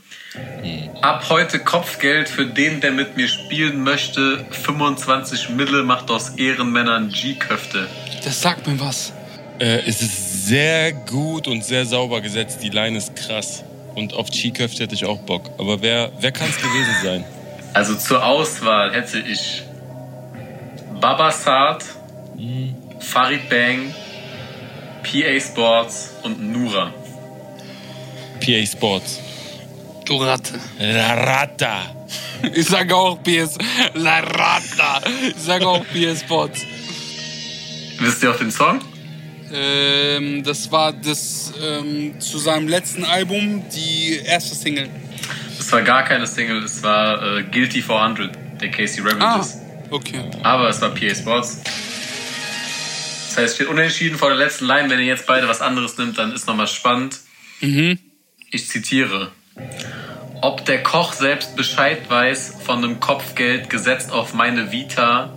[1.02, 4.44] Ab heute Kopfgeld für den, der mit mir spielen möchte.
[4.50, 7.88] 25 Mille macht aus Ehrenmännern G-Köfte.
[8.24, 9.12] Das sagt mir was.
[9.58, 12.60] Äh, es ist sehr gut und sehr sauber gesetzt.
[12.62, 13.64] Die Line ist krass.
[13.94, 15.50] Und auf Chi-Köfte hätte ich auch Bock.
[15.58, 17.24] Aber wer, wer kann es gewesen sein?
[17.74, 19.62] Also zur Auswahl hätte ich
[21.00, 21.84] Babasat,
[23.00, 23.94] Farid Bang,
[25.02, 26.92] PA Sports und Nura.
[28.40, 29.20] PA Sports.
[30.04, 30.58] Du Ratte.
[30.78, 32.06] La Rata.
[32.54, 33.56] Ich sage auch PS.
[33.94, 35.00] La Rata.
[35.28, 36.62] Ich sage auch PS Sports.
[37.98, 38.80] Wisst ihr auch den Song?
[39.52, 44.88] Ähm, das war das ähm, zu seinem letzten Album, die erste Single.
[45.58, 49.46] Es war gar keine Single, es war äh, Guilty 400, der Casey Rebel Ah,
[49.90, 50.24] okay.
[50.42, 51.60] Aber es war PA Sports.
[53.28, 54.90] Das heißt, steht unentschieden vor der letzten Line.
[54.90, 57.20] Wenn ihr jetzt beide was anderes nimmt, dann ist nochmal spannend.
[57.60, 59.30] Ich zitiere.
[60.40, 65.30] Ob der Koch selbst Bescheid weiß von einem Kopfgeld gesetzt auf meine Vita,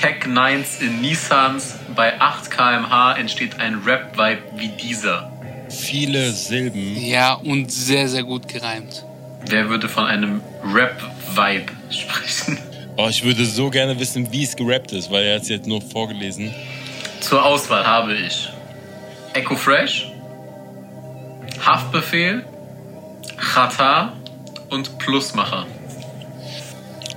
[0.00, 5.32] Tech 9s in Nissans, bei 8 kmh entsteht ein Rap-Vibe wie dieser.
[5.70, 6.96] Viele Silben.
[6.96, 9.04] Ja, und sehr, sehr gut gereimt.
[9.48, 10.40] Wer würde von einem
[10.74, 12.58] Rap-Vibe sprechen?
[12.96, 15.66] Oh, ich würde so gerne wissen, wie es gerappt ist, weil er hat es jetzt
[15.66, 16.54] nur vorgelesen.
[17.20, 18.48] Zur Auswahl habe ich
[19.34, 20.10] Echo Fresh,
[21.64, 22.44] Haftbefehl,
[23.36, 24.12] Chata
[24.70, 25.66] und Plusmacher.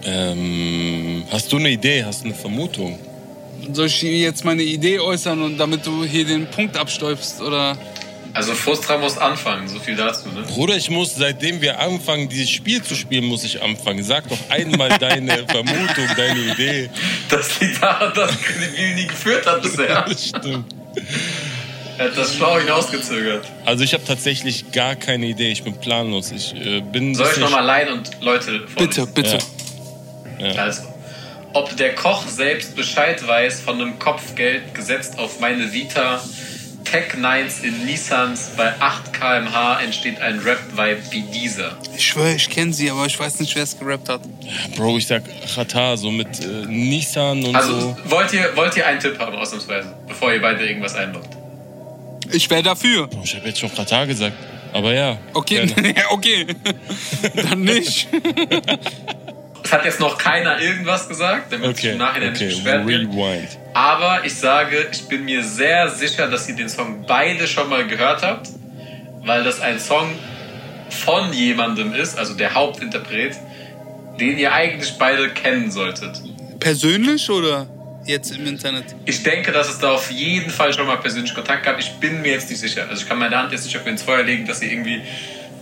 [0.03, 2.03] Ähm, hast du eine Idee?
[2.03, 2.97] Hast du eine Vermutung?
[3.71, 7.41] Soll ich jetzt meine Idee äußern und damit du hier den Punkt abstäubst?
[7.41, 7.77] Oder?
[8.33, 10.43] Also Frustra muss anfangen, so viel dazu, ne?
[10.43, 14.03] Bruder, ich muss, seitdem wir anfangen, dieses Spiel zu spielen, muss ich anfangen.
[14.03, 16.89] Sag doch einmal deine Vermutung, deine Idee.
[17.29, 20.05] Das liegt daran, dass Credibil nie geführt hat bisher.
[20.07, 20.73] Das stimmt.
[22.01, 23.45] Er hat das schlau hinausgezögert.
[23.63, 25.51] Also ich habe tatsächlich gar keine Idee.
[25.51, 26.31] Ich bin planlos.
[26.31, 27.13] Ich äh, bin.
[27.13, 29.13] Soll ich nochmal Line und Leute Bitte, vorlesen?
[29.13, 29.37] bitte.
[30.59, 30.81] Also,
[31.53, 36.23] ob der Koch selbst Bescheid weiß von einem Kopfgeld gesetzt auf meine Vita,
[36.85, 41.77] Tech 9s in Nissans, bei 8 kmh entsteht ein Rap-Vibe wie dieser.
[41.95, 44.21] Ich schwöre, ich kenne sie, aber ich weiß nicht, wer es gerappt hat.
[44.75, 45.21] Bro, ich sag
[45.53, 47.97] Qatar, so mit äh, Nissan und Also, so.
[48.05, 51.37] wollt, ihr, wollt ihr einen Tipp haben, ausnahmsweise, bevor ihr beide irgendwas einloggt?
[52.33, 53.09] Ich wäre dafür.
[53.23, 54.35] Ich habe jetzt schon Qatar gesagt.
[54.73, 55.17] Aber ja.
[55.33, 55.67] Okay,
[56.11, 56.47] okay.
[57.35, 58.07] Dann nicht.
[59.63, 63.01] Es hat jetzt noch keiner irgendwas gesagt, damit Okay, im Nachhinein okay, nicht beschwert wird.
[63.09, 63.47] rewind.
[63.75, 67.85] Aber ich sage, ich bin mir sehr sicher, dass ihr den Song beide schon mal
[67.85, 68.49] gehört habt,
[69.23, 70.09] weil das ein Song
[70.89, 73.35] von jemandem ist, also der Hauptinterpret,
[74.19, 76.19] den ihr eigentlich beide kennen solltet.
[76.59, 77.67] Persönlich oder
[78.05, 78.85] jetzt im Internet?
[79.05, 81.79] Ich denke, dass es da auf jeden Fall schon mal persönlich Kontakt gab.
[81.79, 82.87] Ich bin mir jetzt nicht sicher.
[82.89, 85.01] Also ich kann meine Hand jetzt nicht auf ins Feuer legen, dass ihr irgendwie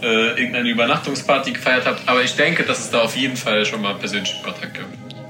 [0.02, 2.08] äh, irgendeine Übernachtungsparty gefeiert habt.
[2.08, 4.86] Aber ich denke, dass es da auf jeden Fall schon mal persönlichen Kontakt gab.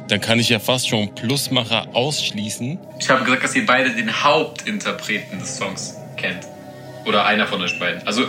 [0.07, 2.79] Dann kann ich ja fast schon Plusmacher ausschließen.
[2.99, 6.47] Ich habe gesagt, dass ihr beide den Hauptinterpreten des Songs kennt.
[7.05, 8.05] Oder einer von euch beiden.
[8.07, 8.27] Also,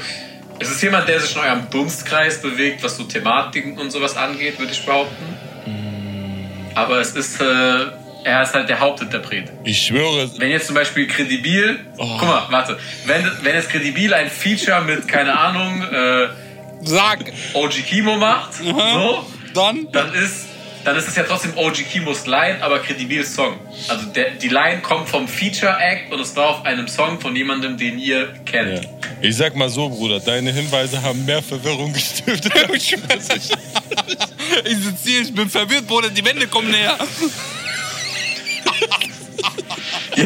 [0.59, 4.59] es ist jemand, der sich in eurem Dunstkreis bewegt, was so Thematiken und sowas angeht,
[4.59, 5.25] würde ich behaupten.
[6.75, 7.87] Aber es ist, äh,
[8.25, 9.51] er ist halt der Hauptinterpret.
[9.65, 12.07] Ich schwöre, Wenn jetzt zum Beispiel Credibil, Oh.
[12.19, 16.29] guck mal, warte, wenn, wenn jetzt Credibil ein Feature mit, keine Ahnung, äh,
[16.83, 17.21] Sag.
[17.55, 19.87] OG Kimo macht, so, Dann?
[19.93, 20.47] dann ist,
[20.85, 23.59] dann ist es ja trotzdem OG Kimos Line, aber Credibils Song.
[23.89, 27.37] Also der, die Line kommt vom Feature Act und es war auf einem Song von
[27.37, 28.83] jemandem, den ihr kennt.
[28.83, 28.91] ja.
[29.21, 32.51] ich sag mal so, Bruder, deine Hinweise haben mehr Verwirrung gestiftet.
[32.73, 32.97] Ich
[34.65, 36.97] Ich sitze hier, ich bin verwirrt, Bruder, die Wände kommen näher.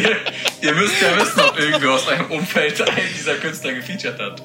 [0.03, 0.17] Ihr,
[0.63, 4.43] ihr müsst ja wissen, ob irgendwer aus eurem Umfeld einen dieser Künstler gefeatured hat.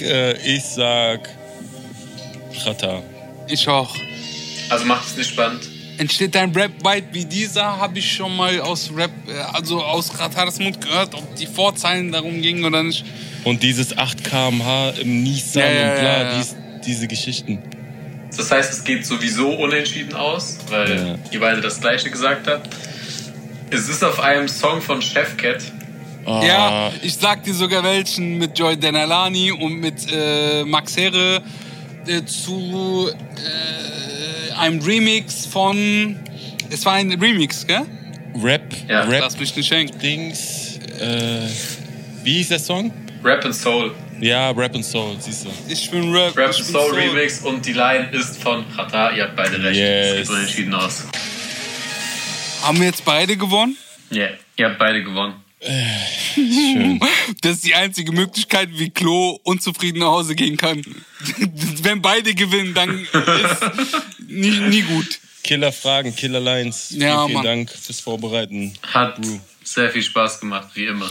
[0.00, 1.28] äh, ich sag
[2.64, 3.02] Qatar.
[3.48, 3.94] Ich auch.
[4.68, 5.68] Also macht es nicht spannend.
[5.98, 10.58] Entsteht ein Rap-Bite wie dieser, habe ich schon mal aus Rap, äh, also aus Rataras
[10.58, 13.04] Mund gehört, ob die Vorzeilen darum gingen oder nicht.
[13.44, 16.38] Und dieses 8 km/h im Nissan Ja, ja, und bla, ja, ja.
[16.38, 17.58] Dies, diese Geschichten.
[18.36, 21.18] Das heißt, es geht sowieso unentschieden aus, weil Ja.
[21.30, 22.68] ihr beide das gleiche gesagt habt.
[23.70, 25.62] Es ist auf einem Song von Chefcat.
[26.24, 31.42] Ah, Ja, ich sag dir sogar welchen mit Joy Denalani und mit äh, Max Herre
[32.06, 36.16] äh, zu äh, einem Remix von.
[36.70, 37.82] Es war ein Remix, gell?
[38.42, 39.98] Rap, Ja, Rap Lass mich nicht schenken.
[39.98, 40.78] Dings.
[41.00, 41.48] Äh,
[42.24, 42.92] wie hieß der Song?
[43.24, 43.92] Rap and Soul.
[44.20, 45.48] Ja, Rap and Soul, siehst du.
[45.68, 46.36] Ich bin Rap.
[46.36, 49.10] Rap and bin Soul Remix und die Line ist von Rata.
[49.12, 49.78] Ihr habt beide recht.
[49.78, 50.16] Es Yes.
[50.28, 51.04] geht unentschieden aus.
[52.62, 53.76] Haben wir jetzt beide gewonnen?
[54.10, 54.30] Ja, yeah.
[54.56, 55.34] ihr habt beide gewonnen.
[56.34, 57.00] Schön.
[57.40, 60.80] Das ist die einzige Möglichkeit, wie Klo unzufrieden nach Hause gehen kann.
[61.82, 63.10] Wenn beide gewinnen, dann ist
[64.28, 65.18] nie, nie gut.
[65.42, 66.88] Killer Fragen, Killer Lines.
[66.88, 67.44] Vielen, Ja, vielen Mann.
[67.44, 68.74] Dank fürs Vorbereiten.
[68.82, 69.38] Hat Brew.
[69.64, 71.10] sehr viel Spaß gemacht, wie immer.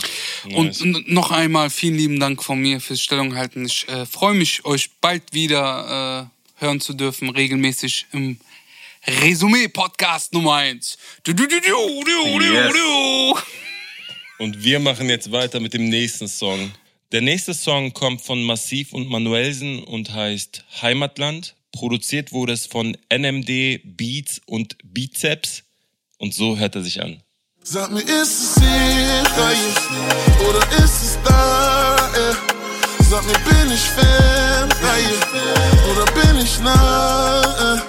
[0.54, 0.82] Und Nice.
[0.82, 3.66] n- noch einmal vielen lieben Dank von mir fürs Stellung halten.
[3.66, 6.30] Ich äh, freue mich, euch bald wieder
[6.60, 8.38] äh, hören zu dürfen, regelmäßig im
[9.08, 10.98] Resümee-Podcast Nummer 1.
[11.24, 13.44] Du, du, du, du, du, du, Yes.
[14.40, 16.72] Und wir machen jetzt weiter mit dem nächsten Song.
[17.12, 21.56] Der nächste Song kommt von Massiv und Manuelsen und heißt Heimatland.
[21.72, 25.64] Produziert wurde es von NMD, Beats und Bizeps.
[26.18, 27.22] Und so hört er sich an.
[27.62, 32.12] Sag mir, ist es hier, oder ist es da?
[33.08, 34.70] Sag mir, bin ich fern,
[35.92, 37.84] oder bin ich nah,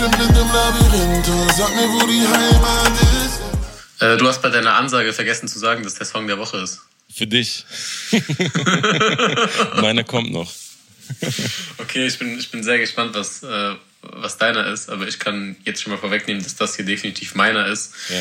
[0.00, 2.92] bin blind im Labyrinth, und sag mir, wo die Heimat
[3.26, 4.02] ist.
[4.02, 6.80] Äh, du hast bei deiner Ansage vergessen zu sagen, dass der Song der Woche ist.
[7.12, 7.64] Für dich.
[9.80, 10.52] Meiner kommt noch.
[11.78, 15.56] Okay, ich bin, ich bin sehr gespannt, was, äh, was deiner ist, aber ich kann
[15.64, 17.92] jetzt schon mal vorwegnehmen, dass das hier definitiv meiner ist.
[18.10, 18.20] Ja.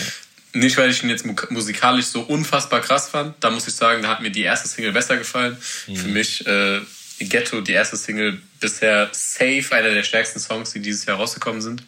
[0.60, 3.36] Nicht, weil ich ihn jetzt mu- musikalisch so unfassbar krass fand.
[3.42, 5.58] Da muss ich sagen, da hat mir die erste Single besser gefallen.
[5.60, 6.80] Für mich äh,
[7.20, 11.84] Ghetto, die erste Single, bisher safe einer der stärksten Songs, die dieses Jahr rausgekommen sind.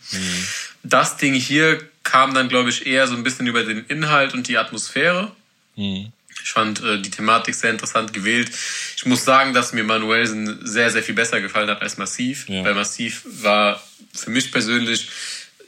[0.83, 4.47] Das Ding hier kam dann, glaube ich, eher so ein bisschen über den Inhalt und
[4.47, 5.31] die Atmosphäre.
[5.75, 8.49] Ich fand äh, die Thematik sehr interessant gewählt.
[8.97, 12.47] Ich muss sagen, dass mir Manuelsen sehr, sehr viel besser gefallen hat als Massiv.
[12.49, 12.63] Ja.
[12.63, 13.81] Weil Massiv war
[14.13, 15.09] für mich persönlich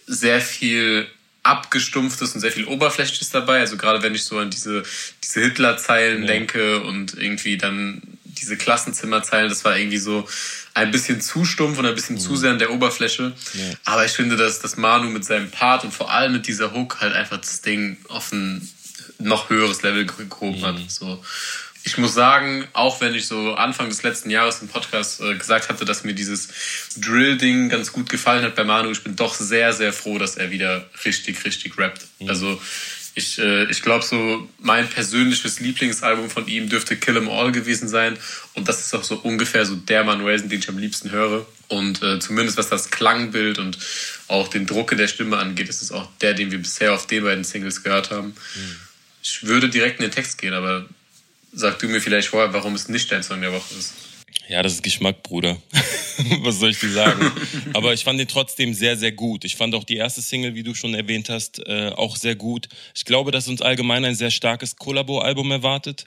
[0.08, 1.08] sehr viel
[1.44, 3.60] abgestumpftes und sehr viel oberflächliches dabei.
[3.60, 4.84] Also gerade wenn ich so an diese,
[5.24, 6.28] diese Hitler-Zeilen Ja.
[6.28, 8.02] denke und irgendwie dann
[8.38, 10.28] diese Klassenzimmerzeilen, das war irgendwie so
[10.74, 13.34] ein bisschen zu stumpf und ein bisschen zu sehr an der Oberfläche.
[13.54, 13.64] Ja.
[13.86, 17.02] Aber ich finde, dass, dass Manu mit seinem Part und vor allem mit dieser Hook
[17.02, 18.68] halt einfach das Ding auf ein
[19.20, 20.78] noch höheres Level gehoben hat.
[20.88, 21.24] So.
[21.84, 25.70] Ich muss sagen, auch wenn ich so Anfang des letzten Jahres im Podcast äh, gesagt
[25.70, 26.50] hatte, dass mir dieses
[26.98, 30.52] Drill-Ding ganz gut gefallen hat bei Manu, ich bin doch sehr, sehr froh, dass er
[30.52, 32.06] wieder richtig, richtig rappt.
[32.28, 32.62] Also
[33.14, 37.90] ich, äh, ich glaube so, mein persönliches Lieblingsalbum von ihm dürfte Kill 'Em All gewesen
[37.90, 38.18] sein.
[38.54, 41.46] Und das ist auch so ungefähr so der Manuelsen, den ich am liebsten höre.
[41.68, 43.78] Und äh, zumindest was das Klangbild und
[44.28, 47.08] auch den Druck in der Stimme angeht, ist es auch der, den wir bisher auf
[47.08, 48.34] den beiden Singles gehört haben.
[49.24, 50.86] Ich würde direkt in den Text gehen, aber
[51.54, 53.94] sag du mir vielleicht vorher, warum es nicht dein Song der Woche ist.
[54.52, 55.56] Ja, das ist Geschmack, Bruder.
[56.42, 57.32] Was soll ich dir sagen?
[57.74, 59.46] Aber ich fand ihn trotzdem sehr, sehr gut.
[59.46, 62.68] Ich fand auch die erste Single, wie du schon erwähnt hast, äh, auch sehr gut.
[62.94, 66.04] Ich glaube, dass uns allgemein ein sehr starkes Kollabo-Album erwartet.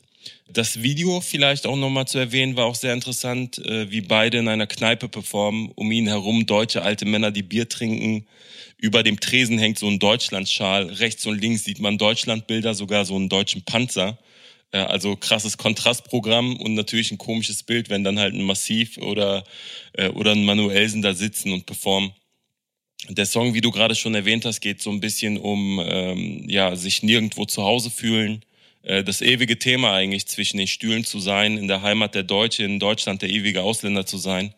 [0.47, 4.49] Das Video vielleicht auch nochmal zu erwähnen, war auch sehr interessant, äh, wie beide in
[4.49, 5.73] einer Kneipe performen.
[5.75, 8.27] Um ihn herum deutsche alte Männer, die Bier trinken.
[8.77, 10.85] Über dem Tresen hängt so ein Deutschlandschal.
[10.85, 14.19] Rechts und links sieht man Deutschlandbilder, sogar so einen deutschen Panzer.
[14.79, 19.45] Also krasses Kontrastprogramm und natürlich ein komisches Bild, wenn dann halt ein Massiv oder,
[19.93, 22.13] äh, oder ein Manuelsen da sitzen und performen.
[23.09, 26.75] Der Song, wie du gerade schon erwähnt hast, geht so ein bisschen um ähm, ja,
[26.75, 28.45] sich nirgendwo zu Hause fühlen.
[28.83, 32.65] Äh, das ewige Thema eigentlich zwischen den Stühlen zu sein, in der Heimat der Deutsche,
[32.65, 34.55] in Deutschland der ewige Ausländer zu sein.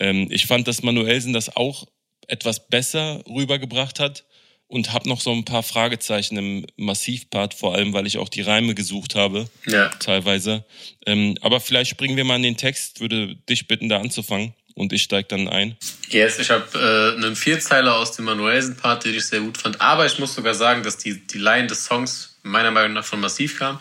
[0.00, 1.86] Ähm, ich fand, dass Manuelsen das auch
[2.28, 4.24] etwas besser rübergebracht hat
[4.72, 8.40] und habe noch so ein paar Fragezeichen im Massivpart, vor allem weil ich auch die
[8.40, 9.88] Reime gesucht habe, Ja.
[9.98, 10.64] teilweise.
[11.06, 14.94] Ähm, aber vielleicht springen wir mal in den Text, würde dich bitten, da anzufangen und
[14.94, 15.76] ich steig dann ein.
[16.08, 19.80] Yes, ich habe äh, einen Vierzeiler aus dem Manuelsen-Part, den ich sehr gut fand.
[19.82, 23.20] Aber ich muss sogar sagen, dass die, die Line des Songs meiner Meinung nach von
[23.20, 23.78] Massiv kam.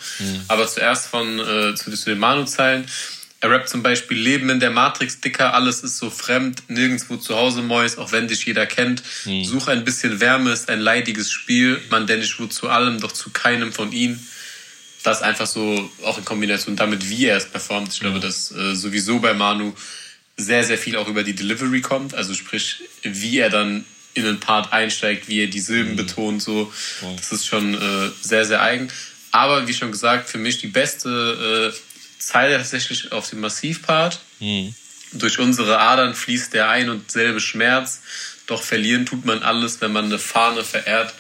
[0.49, 2.86] Aber zuerst von äh, zu, zu den Manu-Zeilen.
[3.43, 7.36] Er rappt zum Beispiel Leben in der Matrix, Dicker, alles ist so fremd, nirgendwo zu
[7.36, 9.01] Hause Mäus, auch wenn dich jeder kennt.
[9.43, 13.12] Such ein bisschen Wärme, ist ein leidiges Spiel, man, denn ich wurde zu allem, doch
[13.12, 14.25] zu keinem von ihnen.
[15.04, 17.91] Das einfach so, auch in Kombination damit, wie er es performt.
[17.91, 19.73] Ich glaube, dass äh, sowieso bei Manu
[20.38, 22.13] sehr, sehr viel auch über die Delivery kommt.
[22.13, 25.95] Also sprich, wie er dann in den Part einsteigt, wie er die Silben mhm.
[25.95, 26.71] betont, so.
[27.15, 28.89] Das ist schon äh, sehr, sehr eigen.
[29.32, 31.77] Aber wie schon gesagt, für mich die beste äh,
[32.21, 34.19] Zeile tatsächlich auf dem Massivpart.
[34.39, 34.73] Mhm.
[35.13, 38.01] Durch unsere Adern fließt der ein und selbe Schmerz.
[38.47, 41.13] Doch verlieren tut man alles, wenn man eine Fahne verehrt.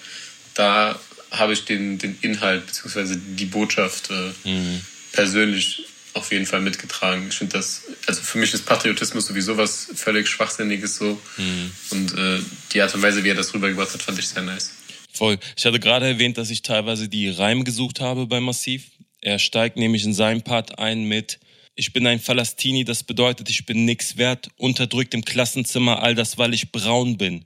[0.53, 0.99] Da
[1.31, 3.17] habe ich den, den Inhalt bzw.
[3.17, 4.81] die Botschaft äh, mhm.
[5.11, 7.27] persönlich auf jeden Fall mitgetragen.
[7.29, 11.19] Ich finde das, also für mich ist Patriotismus sowieso was völlig Schwachsinniges so.
[11.37, 11.71] Mhm.
[11.89, 12.39] Und äh,
[12.73, 14.71] die Art und Weise, wie er das rübergebracht hat, fand ich sehr nice.
[15.13, 15.37] Voll.
[15.57, 18.83] Ich hatte gerade erwähnt, dass ich teilweise die Reime gesucht habe bei Massiv.
[19.21, 21.39] Er steigt nämlich in seinem Part ein mit
[21.75, 26.37] Ich bin ein Falastini, das bedeutet, ich bin nix wert, unterdrückt im Klassenzimmer, all das,
[26.37, 27.45] weil ich braun bin.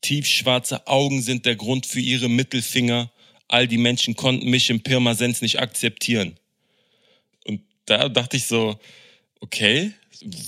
[0.00, 3.10] Tiefschwarze Augen sind der Grund für ihre Mittelfinger.
[3.48, 6.38] All die Menschen konnten mich im Pirmasens nicht akzeptieren
[7.86, 8.78] da dachte ich so,
[9.40, 9.92] okay,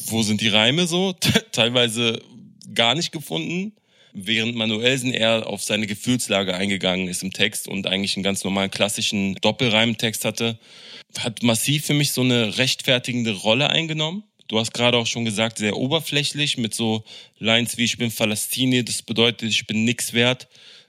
[0.07, 1.13] wo sind die Reime so?
[1.53, 2.23] Teilweise
[2.75, 3.73] gar nicht gefunden,
[4.19, 8.71] während Manuelsen eher auf seine Gefühlslage eingegangen ist im Text und eigentlich einen ganz normalen
[8.71, 10.59] klassischen Doppelreimtext hatte,
[11.19, 14.25] hat massiv für mich so eine rechtfertigende Rolle eingenommen.
[14.49, 17.05] Du hast gerade auch schon gesagt, sehr oberflächlich mit so
[17.39, 20.49] Lines wie ich bin Falastini, das bedeutet, ich bin nix wert,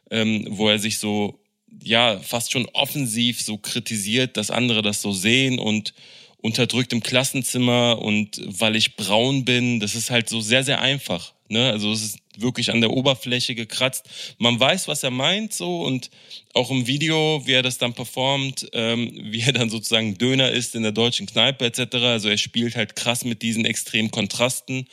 [0.10, 1.38] ähm, wo er sich so,
[1.84, 5.94] ja, fast schon offensiv so kritisiert, dass andere das so sehen und
[6.38, 11.34] unterdrückt im Klassenzimmer und weil ich braun bin, das ist halt so sehr, sehr einfach.
[11.50, 11.72] Ne?
[11.72, 14.10] Also es ist wirklich an der Oberfläche gekratzt.
[14.38, 16.10] Man weiß, was er meint so und
[16.54, 20.76] auch im Video, wie er das dann performt, ähm, wie er dann sozusagen Döner ist
[20.76, 21.96] in der deutschen Kneipe etc.
[21.96, 24.88] Also er spielt halt krass mit diesen extremen Kontrasten.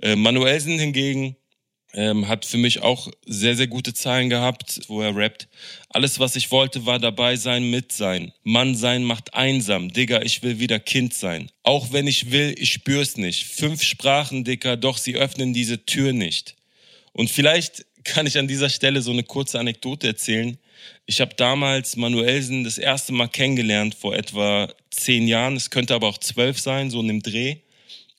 [0.00, 1.36] Äh, Manuelsen hingegen
[1.96, 5.48] ähm, hat für mich auch sehr, sehr gute Zahlen gehabt, wo er rappt.
[5.88, 8.32] Alles, was ich wollte, war dabei sein, mit sein.
[8.42, 9.92] Mann sein macht einsam.
[9.92, 11.50] Digga, ich will wieder Kind sein.
[11.62, 13.46] Auch wenn ich will, ich spür's nicht.
[13.46, 16.54] Fünf Sprachen, Dicker, doch sie öffnen diese Tür nicht.
[17.16, 20.58] Und vielleicht kann ich an dieser Stelle so eine kurze Anekdote erzählen.
[21.06, 25.56] Ich habe damals Manuelsen das erste Mal kennengelernt vor etwa zehn Jahren.
[25.56, 27.56] Es könnte aber auch zwölf sein, so in dem Dreh.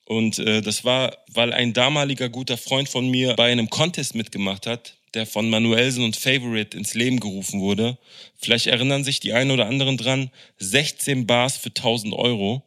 [0.06, 4.66] Und äh, das war, weil ein damaliger guter Freund von mir bei einem Contest mitgemacht
[4.66, 8.00] hat, der von Manuelsen und Favorite ins Leben gerufen wurde.
[8.36, 10.32] Vielleicht erinnern sich die einen oder anderen dran.
[10.58, 12.64] 16 Bars für 1000 Euro.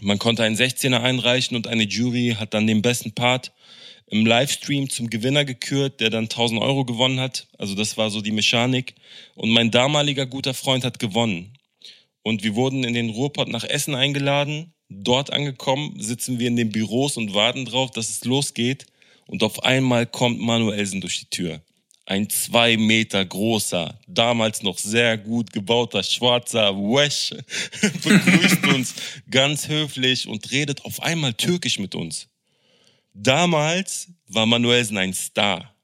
[0.00, 3.50] Man konnte einen 16er einreichen und eine Jury hat dann den besten Part
[4.12, 7.48] im Livestream zum Gewinner gekürt, der dann 1000 Euro gewonnen hat.
[7.58, 8.94] Also das war so die Mechanik.
[9.34, 11.58] Und mein damaliger guter Freund hat gewonnen.
[12.22, 16.70] Und wir wurden in den Ruhrpott nach Essen eingeladen Dort angekommen sitzen wir in den
[16.70, 18.86] Büros und warten drauf, dass es losgeht.
[19.26, 21.62] Und auf einmal kommt Manuelsen durch die Tür.
[22.04, 27.30] Ein zwei Meter großer, damals noch sehr gut gebauter schwarzer Wesh
[28.02, 28.94] begrüßt uns
[29.30, 32.28] ganz höflich und redet auf einmal türkisch mit uns.
[33.14, 35.74] Damals war Manuelsen ein Star.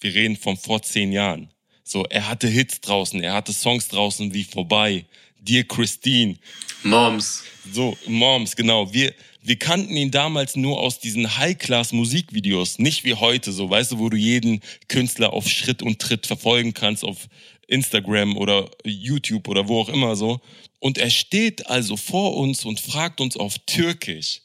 [0.00, 1.50] Wir reden von vor zehn Jahren.
[1.84, 5.06] So, er hatte Hits draußen, er hatte Songs draußen wie Vorbei,
[5.40, 6.36] Dear Christine.
[6.82, 7.42] Moms.
[7.72, 8.92] So, Moms, genau.
[8.92, 13.98] Wir, wir kannten ihn damals nur aus diesen High-Class-Musikvideos, nicht wie heute, so, weißt du,
[13.98, 17.26] wo du jeden Künstler auf Schritt und Tritt verfolgen kannst, auf
[17.66, 20.40] Instagram oder YouTube oder wo auch immer so.
[20.78, 24.42] Und er steht also vor uns und fragt uns auf Türkisch,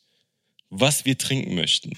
[0.80, 1.92] was wir trinken möchten.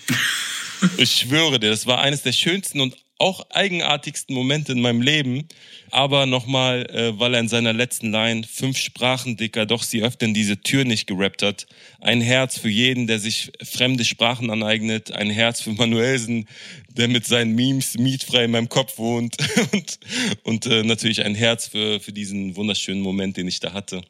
[0.97, 5.47] Ich schwöre dir, das war eines der schönsten und auch eigenartigsten Momente in meinem Leben.
[5.89, 10.33] Aber nochmal, äh, weil er in seiner letzten Line fünf Sprachen dicker, doch sie öffnen
[10.33, 11.65] diese Tür nicht gerappt hat.
[11.99, 15.11] Ein Herz für jeden, der sich fremde Sprachen aneignet.
[15.11, 16.47] Ein Herz für Manuelsen,
[16.89, 19.37] der mit seinen Memes mietfrei in meinem Kopf wohnt.
[19.71, 19.99] und
[20.43, 24.01] und äh, natürlich ein Herz für, für diesen wunderschönen Moment, den ich da hatte.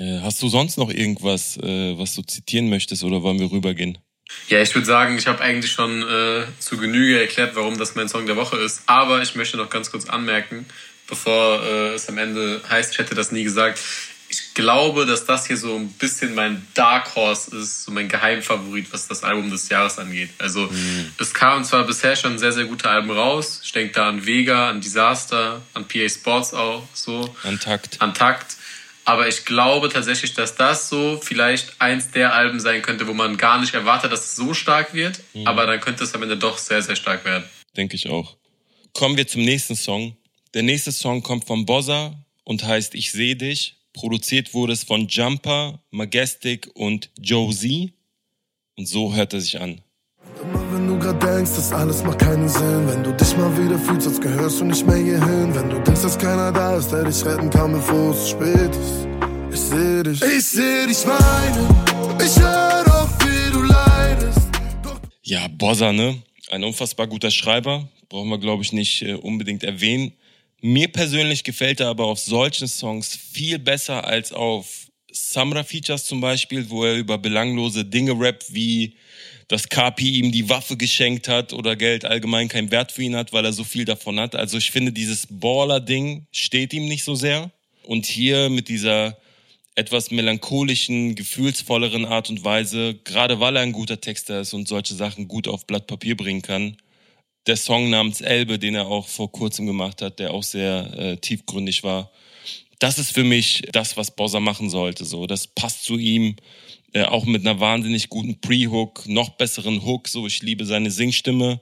[0.00, 3.98] Äh, hast du sonst noch irgendwas, äh, was du zitieren möchtest oder wollen wir rübergehen?
[4.48, 8.08] Ja, ich würde sagen, ich habe eigentlich schon äh, zu Genüge erklärt, warum das mein
[8.08, 8.82] Song der Woche ist.
[8.86, 10.66] Aber ich möchte noch ganz kurz anmerken,
[11.06, 13.80] bevor äh, es am Ende heißt, ich hätte das nie gesagt.
[14.28, 18.92] Ich glaube, dass das hier so ein bisschen mein Dark Horse ist, so mein Geheimfavorit,
[18.92, 20.30] was das Album des Jahres angeht.
[20.38, 21.12] Also mhm.
[21.18, 23.60] es kam zwar bisher schon sehr, sehr gute Alben raus.
[23.64, 27.34] Ich denke da an Vega, an Disaster, an PA Sports auch so.
[27.42, 28.00] An Takt.
[28.00, 28.56] An Takt.
[29.04, 33.36] Aber ich glaube tatsächlich, dass das so vielleicht eins der Alben sein könnte, wo man
[33.36, 35.20] gar nicht erwartet, dass es so stark wird.
[35.34, 35.46] Mhm.
[35.46, 37.44] Aber dann könnte es am Ende doch sehr, sehr stark werden.
[37.76, 38.36] Denke ich auch.
[38.92, 40.16] Kommen wir zum nächsten Song.
[40.54, 43.76] Der nächste Song kommt von Bossa und heißt Ich seh dich.
[43.92, 47.92] Produziert wurde es von Jumper, Majestic und Joe Z.
[48.76, 49.80] Und so hört er sich an.
[51.00, 52.86] Grad denkst, das alles macht keinen Sinn.
[52.86, 55.54] Wenn du dich mal wieder fühlst, als gehörst du nicht mehr hierhin.
[55.54, 59.08] Wenn du denkst, dass keiner da ist, der dich retten kann, bevor es spät ist.
[59.52, 61.68] Ich seh dich, ich seh dich weinen.
[62.24, 64.40] Ich hör doch, wie du leidest.
[65.22, 66.22] Ja, Bossa, ne?
[66.50, 67.88] Ein unfassbar guter Schreiber.
[68.10, 70.12] Brauchen wir, glaube ich, nicht äh, unbedingt erwähnen.
[70.60, 76.68] Mir persönlich gefällt er aber auf solchen Songs viel besser als auf Samra-Features zum Beispiel,
[76.70, 78.94] wo er über belanglose Dinge rappt, wie
[79.50, 83.32] dass Kapi ihm die Waffe geschenkt hat oder Geld allgemein keinen Wert für ihn hat,
[83.32, 84.36] weil er so viel davon hat.
[84.36, 87.50] Also ich finde, dieses Baller-Ding steht ihm nicht so sehr.
[87.82, 89.16] Und hier mit dieser
[89.74, 94.94] etwas melancholischen, gefühlsvolleren Art und Weise, gerade weil er ein guter Texter ist und solche
[94.94, 96.76] Sachen gut auf Blatt Papier bringen kann.
[97.48, 101.16] Der Song namens Elbe, den er auch vor kurzem gemacht hat, der auch sehr äh,
[101.16, 102.12] tiefgründig war.
[102.80, 105.04] Das ist für mich das, was Bowser machen sollte.
[105.04, 106.36] So, das passt zu ihm,
[106.94, 110.08] äh, auch mit einer wahnsinnig guten Pre-Hook, noch besseren Hook.
[110.08, 111.60] So, ich liebe seine Singstimme.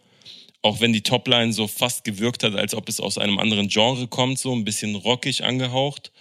[0.62, 4.06] Auch wenn die Topline so fast gewirkt hat, als ob es aus einem anderen Genre
[4.06, 6.12] kommt, so ein bisschen rockig angehaucht.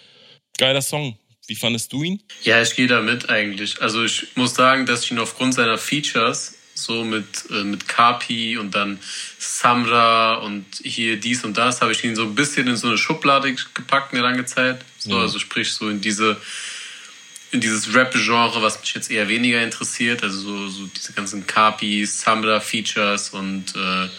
[0.57, 1.17] Geiler Song.
[1.47, 2.21] Wie fandest du ihn?
[2.43, 3.81] Ja, ich gehe da mit eigentlich.
[3.81, 8.57] Also ich muss sagen, dass ich ihn aufgrund seiner Features so mit, äh, mit Kapi
[8.57, 8.99] und dann
[9.37, 12.97] Samra und hier dies und das, habe ich ihn so ein bisschen in so eine
[12.97, 14.83] Schublade gepackt in der lange Zeit.
[14.97, 15.21] So, ja.
[15.21, 16.37] Also sprich so in diese
[17.51, 22.21] in dieses Rap-Genre, was mich jetzt eher weniger interessiert, also so, so diese ganzen Kapis,
[22.21, 24.09] Samra-Features und äh,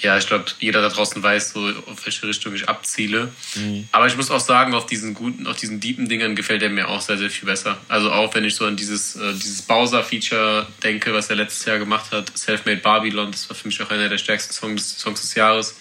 [0.00, 3.32] ja, ich glaube, jeder da draußen weiß so, auf welche Richtung ich abziele.
[3.54, 3.88] Mhm.
[3.92, 6.88] Aber ich muss auch sagen, auf diesen guten, auf diesen deepen Dingern gefällt er mir
[6.88, 7.78] auch sehr, sehr viel besser.
[7.88, 11.78] Also auch wenn ich so an dieses, äh, dieses Bowser-Feature denke, was er letztes Jahr
[11.78, 15.34] gemacht hat, Selfmade Babylon, das war für mich auch einer der stärksten Songs, Songs des
[15.34, 15.76] Jahres.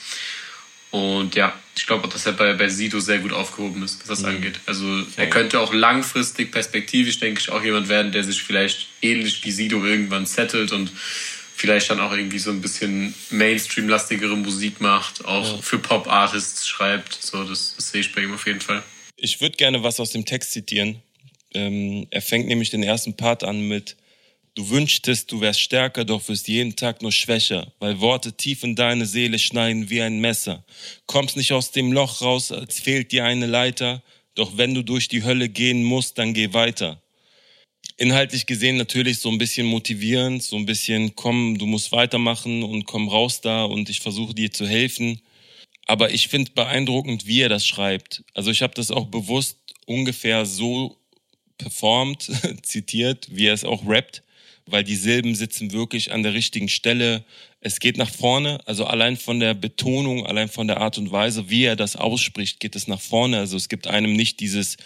[0.91, 4.07] Und ja, ich glaube auch, dass er bei, bei Sido sehr gut aufgehoben ist, was
[4.07, 4.37] das mhm.
[4.37, 4.61] angeht.
[4.65, 9.43] Also er könnte auch langfristig, perspektivisch, denke ich, auch jemand werden, der sich vielleicht ähnlich
[9.43, 10.89] wie Sido irgendwann settelt und
[11.55, 15.61] vielleicht dann auch irgendwie so ein bisschen Mainstream-lastigere Musik macht, auch ja.
[15.61, 17.13] für Pop-Artists schreibt.
[17.13, 18.83] So, das, das, sehe ich bei ihm auf jeden Fall.
[19.17, 21.01] Ich würde gerne was aus dem Text zitieren.
[21.53, 23.95] Ähm, er fängt nämlich den ersten Part an mit
[24.57, 28.77] Du wünschtest, du wärst stärker, doch wirst jeden Tag nur schwächer, weil Worte tief in
[28.77, 30.63] deine Seele schneiden wie ein Messer.
[31.07, 34.01] Kommst nicht aus dem Loch raus, als fehlt dir eine Leiter,
[34.33, 37.01] doch wenn du durch die Hölle gehen musst, dann geh weiter.
[37.97, 42.85] Inhaltlich gesehen natürlich so ein bisschen motivierend, so ein bisschen, komm, du musst weitermachen und
[42.85, 45.21] komm raus da und ich versuche dir zu helfen.
[45.87, 48.23] Aber ich finde beeindruckend, wie er das schreibt.
[48.33, 50.97] Also ich habe das auch bewusst ungefähr so
[51.57, 52.29] performt,
[52.63, 54.23] zitiert, wie er es auch rappt
[54.65, 57.23] weil die Silben sitzen wirklich an der richtigen Stelle.
[57.61, 61.49] Es geht nach vorne, also allein von der Betonung, allein von der Art und Weise,
[61.49, 63.37] wie er das ausspricht, geht es nach vorne.
[63.37, 64.77] Also es gibt einem nicht dieses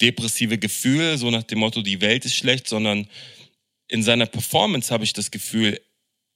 [0.00, 3.08] depressive Gefühl, so nach dem Motto, die Welt ist schlecht, sondern
[3.88, 5.80] in seiner Performance habe ich das Gefühl,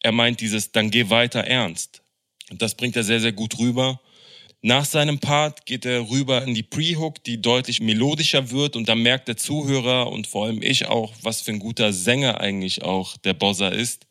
[0.02, 2.02] er meint dieses, dann geh weiter ernst.
[2.50, 4.00] Und das bringt er sehr, sehr gut rüber.
[4.60, 9.02] Nach seinem Part geht er rüber in die Pre-Hook, die deutlich melodischer wird und dann
[9.02, 13.16] merkt der Zuhörer und vor allem ich auch, was für ein guter Sänger eigentlich auch
[13.18, 14.06] der Bossa ist,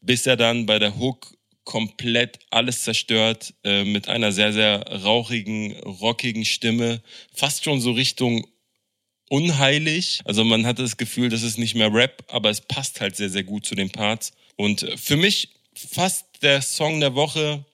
[0.00, 5.78] bis er dann bei der Hook komplett alles zerstört äh, mit einer sehr, sehr rauchigen,
[5.80, 8.46] rockigen Stimme, fast schon so Richtung
[9.32, 10.20] unheilig.
[10.26, 13.30] Also man hat das Gefühl, das ist nicht mehr Rap, aber es passt halt sehr,
[13.30, 14.32] sehr gut zu den Parts.
[14.56, 17.64] Und für mich fast der Song der Woche,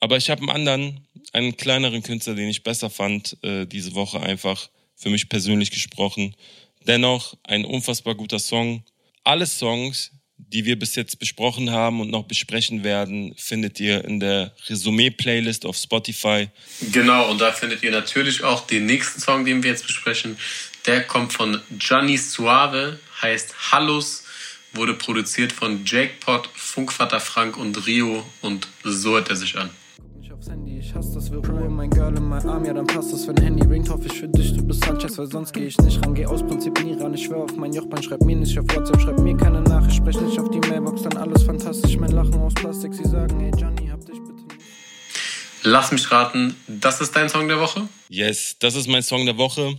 [0.00, 4.20] aber ich habe einen anderen, einen kleineren Künstler, den ich besser fand, äh, diese Woche
[4.20, 6.34] einfach für mich persönlich gesprochen.
[6.84, 8.82] Dennoch ein unfassbar guter Song.
[9.22, 14.20] Alle Songs, die wir bis jetzt besprochen haben und noch besprechen werden, findet ihr in
[14.20, 16.48] der Resümee-Playlist auf Spotify.
[16.92, 20.38] Genau, und da findet ihr natürlich auch den nächsten Song, den wir jetzt besprechen.
[20.86, 24.24] Der kommt von Gianni Suave, heißt Hallus,
[24.72, 29.70] wurde produziert von Jake Pot, Funkvater Frank und Rio und so hört er sich an
[30.38, 30.78] aufs Handy.
[30.78, 33.36] Ich hasse das, wir Pro mein Girl in mein Arm, ja dann passt das, wenn
[33.42, 36.14] Handy ringt, hoffe ich für dich, du bist Sanchez, weil sonst geh ich nicht ran,
[36.14, 39.00] geh aus Prinzip nie ran, ich schwör auf mein Jochbein, schreib mir nicht auf WhatsApp,
[39.00, 42.54] schreib mir keine Nachricht, sprech nicht auf die Mailbox, dann alles fantastisch, mein Lachen aus
[42.54, 44.66] Plastik, sie sagen, hey Johnny, hab dich bitte nicht.
[45.64, 47.88] Lass mich raten, das ist dein Song der Woche?
[48.08, 49.78] Yes, das ist mein Song der Woche.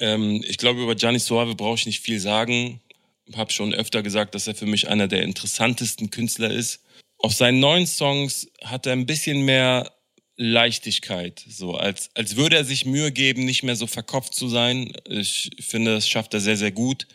[0.00, 2.80] Ähm, ich glaube, über Gianni Suave brauche ich nicht viel sagen.
[3.36, 6.83] Hab schon öfter gesagt, dass er für mich einer der interessantesten Künstler ist
[7.24, 9.90] auf seinen neuen Songs hat er ein bisschen mehr
[10.36, 14.92] Leichtigkeit, so als, als würde er sich Mühe geben, nicht mehr so verkopft zu sein.
[15.08, 17.06] Ich finde, das schafft er sehr, sehr gut.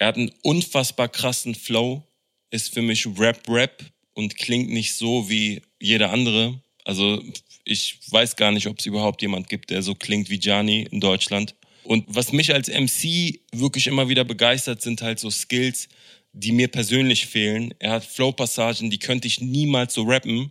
[0.00, 2.02] Er hat einen unfassbar krassen Flow,
[2.50, 3.84] ist für mich Rap-Rap
[4.14, 6.60] und klingt nicht so wie jeder andere.
[6.84, 7.22] Also
[7.64, 10.98] ich weiß gar nicht, ob es überhaupt jemand gibt, der so klingt wie Gianni in
[10.98, 11.54] Deutschland.
[11.84, 15.88] Und was mich als MC wirklich immer wieder begeistert, sind halt so Skills,
[16.36, 17.72] die mir persönlich fehlen.
[17.78, 20.50] Er hat Flow-Passagen, die könnte ich niemals so rappen.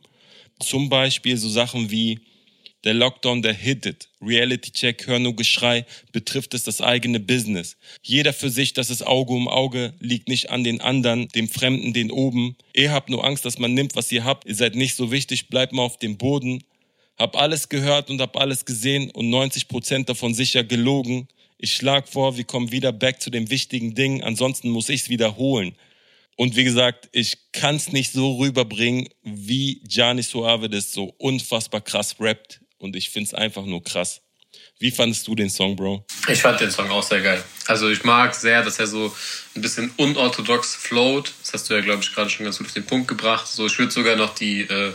[0.60, 2.20] Zum Beispiel so Sachen wie,
[2.86, 4.10] Der Lockdown, der hittet.
[4.22, 7.78] Reality Check, hör nur Geschrei, betrifft es das eigene Business.
[8.04, 11.94] Jeder für sich, das ist Auge um Auge, liegt nicht an den anderen, dem Fremden,
[11.94, 12.56] den oben.
[12.76, 14.48] Ihr habt nur Angst, dass man nimmt, was ihr habt.
[14.48, 16.64] Ihr seid nicht so wichtig, bleibt mal auf dem Boden.
[17.18, 21.28] Hab alles gehört und hab alles gesehen und 90% davon sicher gelogen.
[21.58, 25.76] Ich schlag vor, wir kommen wieder back zu dem wichtigen Ding, ansonsten muss ich's wiederholen.
[26.36, 32.18] Und wie gesagt, ich kann's nicht so rüberbringen, wie Gianni Suave das so unfassbar krass
[32.20, 32.60] rappt.
[32.78, 34.22] Und ich find's einfach nur krass.
[34.80, 36.06] Wie fandest du den Song, Bro?
[36.28, 37.41] Ich fand den Song auch sehr geil.
[37.68, 39.16] Also ich mag sehr, dass er so
[39.56, 41.32] ein bisschen unorthodox float.
[41.41, 43.47] Das hast du ja, glaube ich, gerade schon ganz gut auf den Punkt gebracht.
[43.47, 44.93] So, ich würde sogar noch die, äh,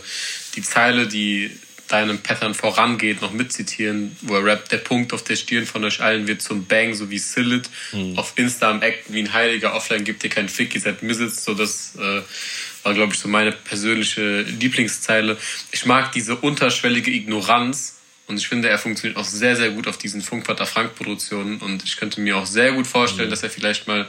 [0.55, 1.51] die Zeile, die
[1.91, 6.01] deinem Pattern vorangeht, noch mitzitieren, wo er rappt, der Punkt auf der Stirn von euch
[6.01, 8.17] allen wird zum Bang, so wie Sillet Hm.
[8.17, 11.43] auf Insta am Acten wie ein Heiliger, offline gibt dir keinen Fick, ihr seid Missels,
[11.43, 12.21] so das äh,
[12.83, 15.37] war, glaube ich, so meine persönliche Lieblingszeile.
[15.71, 19.97] Ich mag diese unterschwellige Ignoranz und ich finde, er funktioniert auch sehr, sehr gut auf
[19.97, 23.87] diesen Funkvater Frank Produktionen und ich könnte mir auch sehr gut vorstellen, dass er vielleicht
[23.87, 24.07] mal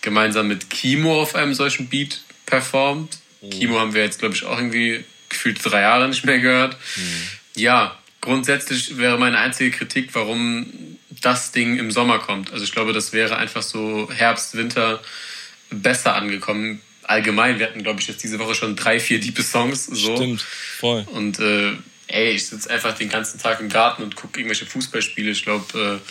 [0.00, 3.18] gemeinsam mit Kimo auf einem solchen Beat performt.
[3.50, 5.04] Kimo haben wir jetzt, glaube ich, auch irgendwie
[5.36, 6.76] gefühlt drei Jahre nicht mehr gehört.
[7.54, 10.66] Ja, grundsätzlich wäre meine einzige Kritik, warum
[11.22, 12.52] das Ding im Sommer kommt.
[12.52, 15.00] Also ich glaube, das wäre einfach so Herbst, Winter
[15.70, 16.80] besser angekommen.
[17.04, 19.86] Allgemein, wir hatten, glaube ich, jetzt diese Woche schon drei, vier diepe Songs.
[19.86, 20.16] So.
[20.16, 21.06] Stimmt, voll.
[21.12, 21.72] Und äh,
[22.08, 25.30] ey, ich sitze einfach den ganzen Tag im Garten und gucke irgendwelche Fußballspiele.
[25.30, 26.08] Ich glaube, äh,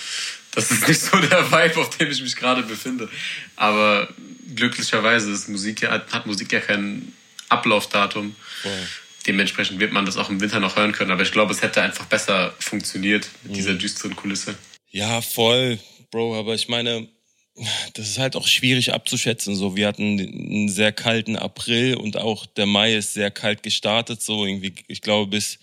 [0.51, 3.09] das ist nicht so der Vibe, auf dem ich mich gerade befinde.
[3.55, 4.07] Aber
[4.55, 7.13] glücklicherweise ist Musik ja, hat Musik ja kein
[7.49, 8.35] Ablaufdatum.
[8.61, 8.87] Voll.
[9.27, 11.11] Dementsprechend wird man das auch im Winter noch hören können.
[11.11, 14.55] Aber ich glaube, es hätte einfach besser funktioniert mit dieser düsteren Kulisse.
[14.91, 15.79] Ja, voll,
[16.11, 17.07] Bro, aber ich meine,
[17.93, 19.55] das ist halt auch schwierig abzuschätzen.
[19.55, 24.21] So, wir hatten einen sehr kalten April und auch der Mai ist sehr kalt gestartet.
[24.21, 25.59] So, irgendwie, ich glaube, bis,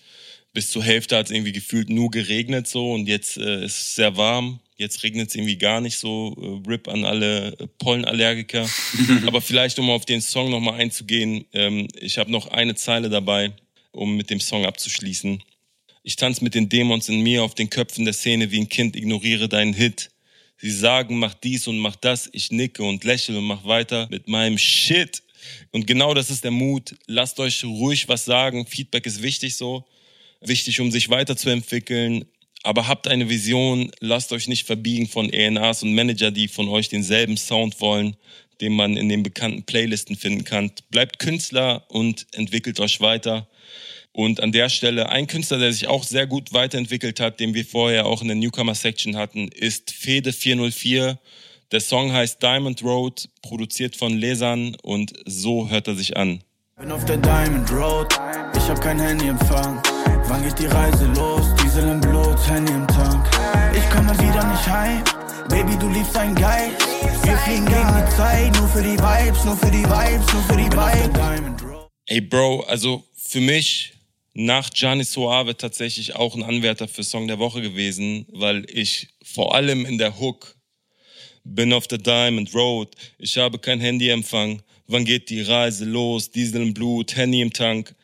[0.53, 3.95] bis zur Hälfte hat es irgendwie gefühlt nur geregnet so und jetzt äh, ist es
[3.95, 4.61] sehr warm.
[4.77, 6.62] Jetzt regnet es irgendwie gar nicht so.
[6.66, 8.68] Äh, RIP an alle äh, Pollenallergiker.
[9.27, 13.53] Aber vielleicht, um auf den Song nochmal einzugehen, ähm, ich habe noch eine Zeile dabei,
[13.93, 15.43] um mit dem Song abzuschließen.
[16.03, 18.97] Ich tanze mit den Dämons in mir auf den Köpfen der Szene wie ein Kind,
[18.97, 20.11] ignoriere deinen Hit.
[20.57, 22.29] Sie sagen, mach dies und mach das.
[22.33, 25.23] Ich nicke und lächle und mach weiter mit meinem Shit.
[25.70, 26.95] Und genau das ist der Mut.
[27.07, 28.66] Lasst euch ruhig was sagen.
[28.66, 29.85] Feedback ist wichtig so.
[30.41, 32.27] Wichtig, um sich weiterzuentwickeln.
[32.63, 33.91] Aber habt eine Vision.
[34.01, 38.17] Lasst euch nicht verbiegen von ENAs und Manager, die von euch denselben Sound wollen,
[38.61, 40.71] den man in den bekannten Playlisten finden kann.
[40.91, 43.49] Bleibt Künstler und entwickelt euch weiter.
[44.13, 47.65] Und an der Stelle ein Künstler, der sich auch sehr gut weiterentwickelt hat, den wir
[47.65, 51.19] vorher auch in der Newcomer-Section hatten, ist Fede 404.
[51.73, 56.43] Der Song heißt Diamond Road, produziert von Lesan und so hört er sich an.
[56.77, 58.13] Bin auf der Diamond Road,
[58.55, 59.81] ich hab kein Handyempfang.
[60.29, 61.52] Wann geht die Reise los?
[61.73, 63.31] Diesel im Blut, Handy im Tank.
[63.75, 65.03] Ich komme wieder nicht heim.
[65.49, 66.77] Baby, du liebst deinen Geist.
[67.25, 70.57] Wir fliegen gegen die Zeit, nur für die Vibes, nur für die Vibes, nur für
[70.57, 71.12] die Vibes.
[71.14, 71.89] Diamond Road.
[72.05, 73.95] Ey, Bro, also für mich
[74.35, 79.55] nach Gianni Suave tatsächlich auch ein Anwärter für Song der Woche gewesen, weil ich vor
[79.55, 80.55] allem in der Hook
[81.43, 86.61] bin auf der Diamond Road, ich habe kein Handyempfang, wann geht die Reise los, Diesel
[86.61, 87.95] im Blut, Handy im Tank,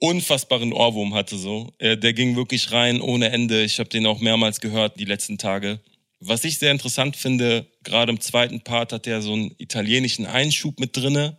[0.00, 1.72] unfassbaren Ohrwurm hatte so.
[1.78, 3.62] Äh, Der ging wirklich rein ohne Ende.
[3.64, 5.80] Ich habe den auch mehrmals gehört die letzten Tage.
[6.20, 10.80] Was ich sehr interessant finde, gerade im zweiten Part hat er so einen italienischen Einschub
[10.80, 11.38] mit drinne.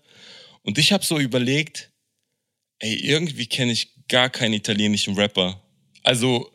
[0.62, 1.92] Und ich habe so überlegt,
[2.80, 5.62] ey, irgendwie kenne ich gar keinen italienischen Rapper.
[6.04, 6.52] Also,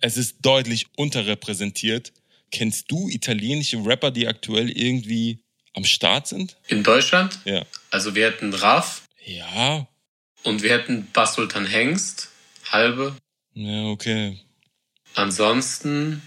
[0.00, 2.12] es ist deutlich unterrepräsentiert.
[2.50, 5.38] Kennst du italienische Rapper, die aktuell irgendwie
[5.72, 6.56] am Start sind?
[6.68, 7.64] In Deutschland, Ja.
[7.90, 9.88] also wir hätten Raff Ja.
[10.44, 12.30] Und wir hätten Bas Sultan Hengst,
[12.70, 13.16] halbe.
[13.54, 14.38] Ja, okay.
[15.14, 16.22] Ansonsten,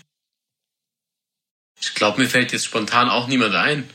[1.80, 3.89] ich glaube, mir fällt jetzt spontan auch niemand ein.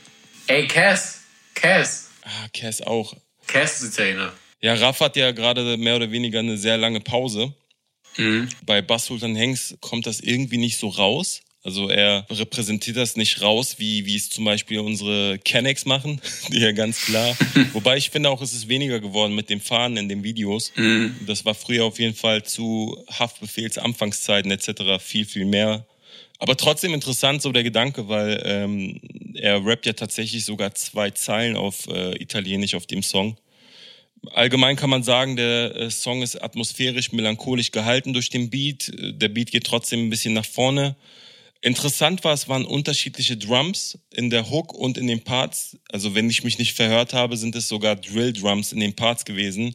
[0.47, 1.21] Ey, Cass,
[1.53, 3.15] Cass, Ah, Cass auch.
[3.47, 4.31] Cass ist Italiener.
[4.61, 7.53] Ja, Raff hat ja gerade mehr oder weniger eine sehr lange Pause.
[8.15, 8.47] Mhm.
[8.65, 11.41] Bei Bass Sultan Hengst kommt das irgendwie nicht so raus.
[11.65, 16.59] Also er repräsentiert das nicht raus, wie, wie es zum Beispiel unsere Kennex machen, die
[16.59, 17.37] ja ganz klar.
[17.73, 20.73] Wobei ich finde auch, es ist weniger geworden mit dem Fahren in den Videos.
[21.25, 25.01] Das war früher auf jeden Fall zu Haftbefehls Anfangszeiten etc.
[25.01, 25.85] viel, viel mehr.
[26.37, 28.99] Aber trotzdem interessant so der Gedanke, weil ähm,
[29.35, 33.37] er rappt ja tatsächlich sogar zwei Zeilen auf äh, Italienisch auf dem Song.
[34.31, 38.89] Allgemein kann man sagen, der äh, Song ist atmosphärisch, melancholisch gehalten durch den Beat.
[38.89, 40.97] Äh, Der Beat geht trotzdem ein bisschen nach vorne.
[41.63, 45.77] Interessant war, es waren unterschiedliche Drums in der Hook und in den Parts.
[45.89, 49.73] Also wenn ich mich nicht verhört habe, sind es sogar Drill-Drums in den Parts gewesen.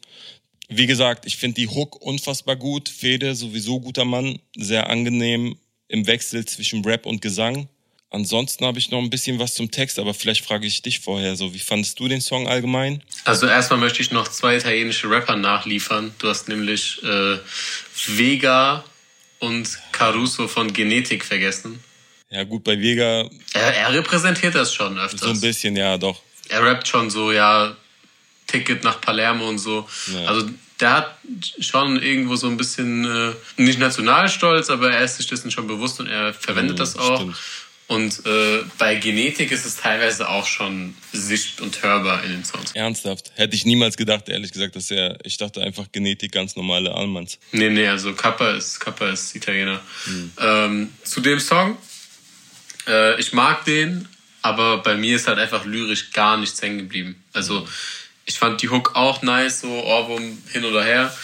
[0.68, 2.90] Wie gesagt, ich finde die Hook unfassbar gut.
[2.90, 5.56] Fede sowieso guter Mann, sehr angenehm
[5.88, 7.70] im Wechsel zwischen Rap und Gesang.
[8.10, 11.36] Ansonsten habe ich noch ein bisschen was zum Text, aber vielleicht frage ich dich vorher
[11.36, 13.02] so, wie fandest du den Song allgemein?
[13.24, 16.14] Also erstmal möchte ich noch zwei italienische Rapper nachliefern.
[16.18, 17.38] Du hast nämlich äh,
[18.06, 18.84] Vega
[19.40, 21.82] und Caruso von Genetik vergessen.
[22.30, 23.28] Ja gut, bei Vega...
[23.54, 25.20] Er, er repräsentiert das schon öfters.
[25.20, 26.20] So ein bisschen, ja doch.
[26.48, 27.74] Er rappt schon so, ja,
[28.46, 29.88] Ticket nach Palermo und so.
[30.12, 30.26] Ja.
[30.26, 30.48] Also
[30.80, 31.18] der hat
[31.60, 36.00] schon irgendwo so ein bisschen, äh, nicht Nationalstolz, aber er ist sich dessen schon bewusst
[36.00, 37.16] und er verwendet mhm, das auch.
[37.20, 37.36] Stimmt.
[37.88, 42.72] Und äh, bei Genetik ist es teilweise auch schon sicht- und hörbar in den Songs.
[42.74, 43.32] Ernsthaft?
[43.34, 47.38] Hätte ich niemals gedacht, ehrlich gesagt, dass er, ich dachte einfach Genetik ganz normale Allmanns.
[47.50, 49.80] Nee, nee, also Kappa ist, Kappa ist Italiener.
[50.04, 50.32] Hm.
[50.38, 51.78] Ähm, zu dem Song,
[52.86, 54.06] äh, ich mag den,
[54.42, 57.24] aber bei mir ist halt einfach lyrisch gar nichts hängen geblieben.
[57.32, 57.66] Also
[58.26, 61.16] ich fand die Hook auch nice, so Ohrwurm hin oder her.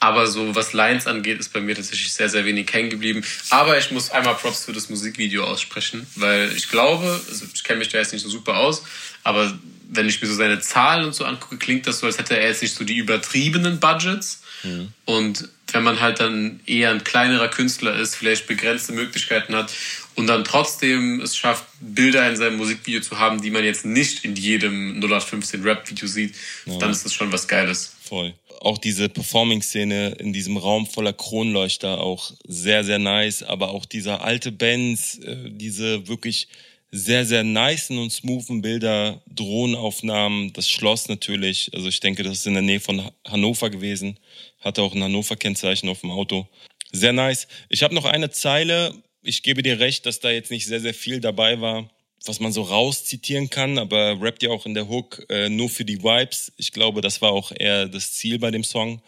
[0.00, 3.24] Aber so was Lines angeht, ist bei mir tatsächlich sehr, sehr wenig hängen geblieben.
[3.50, 7.80] Aber ich muss einmal Props für das Musikvideo aussprechen, weil ich glaube, also ich kenne
[7.80, 8.84] mich da jetzt nicht so super aus,
[9.24, 9.58] aber
[9.90, 12.48] wenn ich mir so seine Zahlen und so angucke, klingt das so, als hätte er
[12.48, 14.42] jetzt nicht so die übertriebenen Budgets.
[14.62, 14.92] Mhm.
[15.04, 19.72] Und wenn man halt dann eher ein kleinerer Künstler ist, vielleicht begrenzte Möglichkeiten hat
[20.14, 24.24] und dann trotzdem es schafft, Bilder in seinem Musikvideo zu haben, die man jetzt nicht
[24.24, 26.34] in jedem 0815 Rap-Video sieht,
[26.66, 26.78] ja.
[26.78, 27.94] dann ist das schon was Geiles.
[28.04, 33.42] Voll auch diese Performing-Szene in diesem Raum voller Kronleuchter auch sehr, sehr nice.
[33.42, 36.48] Aber auch dieser alte Benz, äh, diese wirklich
[36.90, 41.70] sehr, sehr niceen und smoothen Bilder, Drohnenaufnahmen, das Schloss natürlich.
[41.74, 44.18] Also ich denke, das ist in der Nähe von Hannover gewesen.
[44.60, 46.48] Hatte auch ein Hannover-Kennzeichen auf dem Auto.
[46.92, 47.46] Sehr nice.
[47.68, 48.94] Ich habe noch eine Zeile.
[49.22, 51.90] Ich gebe dir recht, dass da jetzt nicht sehr, sehr viel dabei war
[52.26, 55.84] was man so rauszitieren kann, aber rappt ja auch in der Hook äh, nur für
[55.84, 56.52] die Vibes.
[56.56, 59.00] Ich glaube, das war auch eher das Ziel bei dem Song.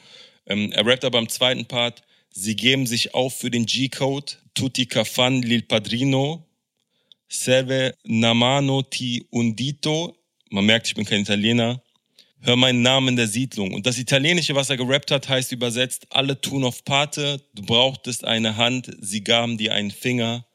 [0.46, 4.86] Ähm, er rappt aber im zweiten Part, sie geben sich auf für den G-Code, tutti
[4.86, 6.46] cafan lil padrino,
[7.28, 10.16] serve namano ti undito.
[10.50, 11.82] Man merkt, ich bin kein Italiener.
[12.42, 13.74] Hör meinen Namen in der Siedlung.
[13.74, 18.24] Und das Italienische, was er gerappt hat, heißt übersetzt, alle tun auf Pate, du brauchtest
[18.24, 20.46] eine Hand, sie gaben dir einen Finger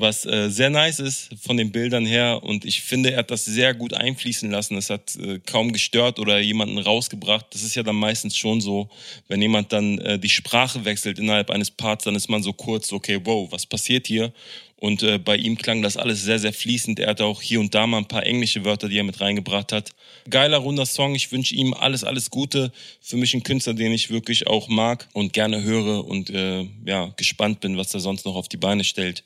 [0.00, 3.44] was äh, sehr nice ist von den Bildern her und ich finde, er hat das
[3.44, 4.76] sehr gut einfließen lassen.
[4.76, 7.46] Es hat äh, kaum gestört oder jemanden rausgebracht.
[7.50, 8.88] Das ist ja dann meistens schon so,
[9.28, 12.92] wenn jemand dann äh, die Sprache wechselt innerhalb eines Parts, dann ist man so kurz,
[12.92, 14.32] okay, wow, was passiert hier?
[14.80, 16.98] Und äh, bei ihm klang das alles sehr, sehr fließend.
[17.00, 19.72] Er hatte auch hier und da mal ein paar englische Wörter, die er mit reingebracht
[19.72, 19.90] hat.
[20.28, 21.14] Geiler, runder Song.
[21.14, 22.72] Ich wünsche ihm alles, alles Gute.
[23.02, 27.12] Für mich ein Künstler, den ich wirklich auch mag und gerne höre und äh, ja,
[27.18, 29.22] gespannt bin, was er sonst noch auf die Beine stellt.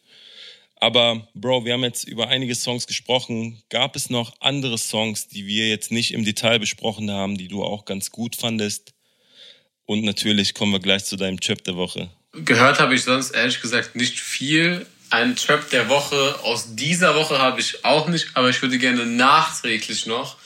[0.84, 3.62] Aber Bro, wir haben jetzt über einige Songs gesprochen.
[3.70, 7.64] Gab es noch andere Songs, die wir jetzt nicht im Detail besprochen haben, die du
[7.64, 8.92] auch ganz gut fandest?
[9.86, 12.10] Und natürlich kommen wir gleich zu deinem Trap der Woche.
[12.32, 14.84] Gehört habe ich sonst ehrlich gesagt nicht viel.
[15.08, 19.06] Ein Trap der Woche aus dieser Woche habe ich auch nicht, aber ich würde gerne
[19.06, 20.36] nachträglich noch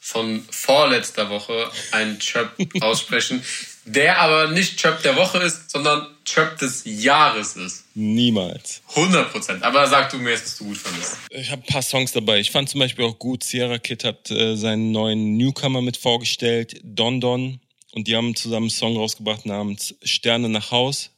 [0.00, 3.44] von vorletzter Woche einen Trap aussprechen,
[3.88, 7.84] der aber nicht Trap der Woche ist, sondern Trap des Jahres ist.
[7.94, 8.82] Niemals.
[8.94, 9.62] 100 Prozent.
[9.62, 11.16] Aber sag du mir jetzt, was du gut fandest.
[11.30, 12.38] Ich habe ein paar Songs dabei.
[12.38, 16.80] Ich fand zum Beispiel auch gut, Sierra Kid hat äh, seinen neuen Newcomer mit vorgestellt,
[16.84, 17.60] Don Don.
[17.92, 21.10] Und die haben zusammen einen Song rausgebracht namens Sterne nach Haus.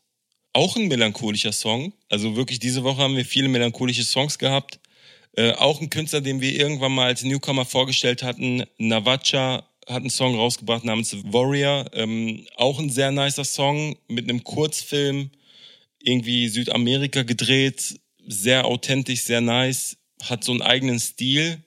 [0.52, 1.92] Auch ein melancholischer Song.
[2.08, 4.78] Also wirklich, diese Woche haben wir viele melancholische Songs gehabt.
[5.36, 10.10] Äh, auch ein Künstler, den wir irgendwann mal als Newcomer vorgestellt hatten, Navacha hat einen
[10.10, 11.86] Song rausgebracht namens Warrior.
[11.92, 15.30] Ähm, auch ein sehr nicer Song mit einem Kurzfilm,
[16.02, 21.58] irgendwie Südamerika gedreht, sehr authentisch, sehr nice, hat so einen eigenen Stil.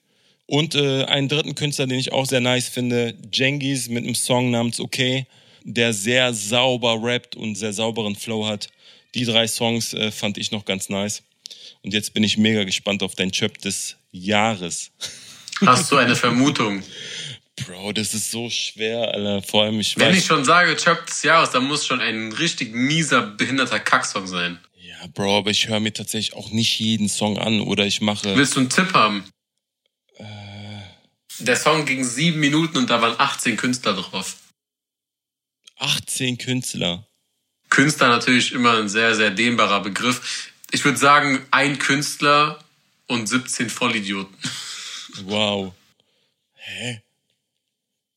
[0.45, 4.51] Und äh, einen dritten Künstler, den ich auch sehr nice finde, Jengis mit einem Song
[4.51, 5.25] namens Okay,
[5.63, 8.67] der sehr sauber rappt und sehr sauberen Flow hat.
[9.15, 11.23] Die drei Songs äh, fand ich noch ganz nice.
[11.81, 14.91] Und jetzt bin ich mega gespannt auf dein Chöp des Jahres.
[15.65, 16.83] Hast du eine Vermutung?
[17.55, 19.41] Bro, das ist so schwer, Alter.
[19.43, 22.31] Vor allem, ich Wenn weiß, ich schon sage, Chöp des Jahres, dann muss schon ein
[22.31, 24.59] richtig mieser, behinderter Kacksong sein.
[24.75, 28.35] Ja, Bro, aber ich höre mir tatsächlich auch nicht jeden Song an oder ich mache.
[28.35, 29.23] Willst du einen Tipp haben?
[30.17, 30.23] Äh.
[31.39, 34.37] Der Song ging sieben Minuten und da waren 18 Künstler drauf.
[35.77, 37.07] 18 Künstler.
[37.69, 40.51] Künstler natürlich immer ein sehr, sehr dehnbarer Begriff.
[40.71, 42.63] Ich würde sagen, ein Künstler
[43.07, 44.35] und 17 Vollidioten.
[45.25, 45.73] Wow.
[46.55, 47.03] Hä?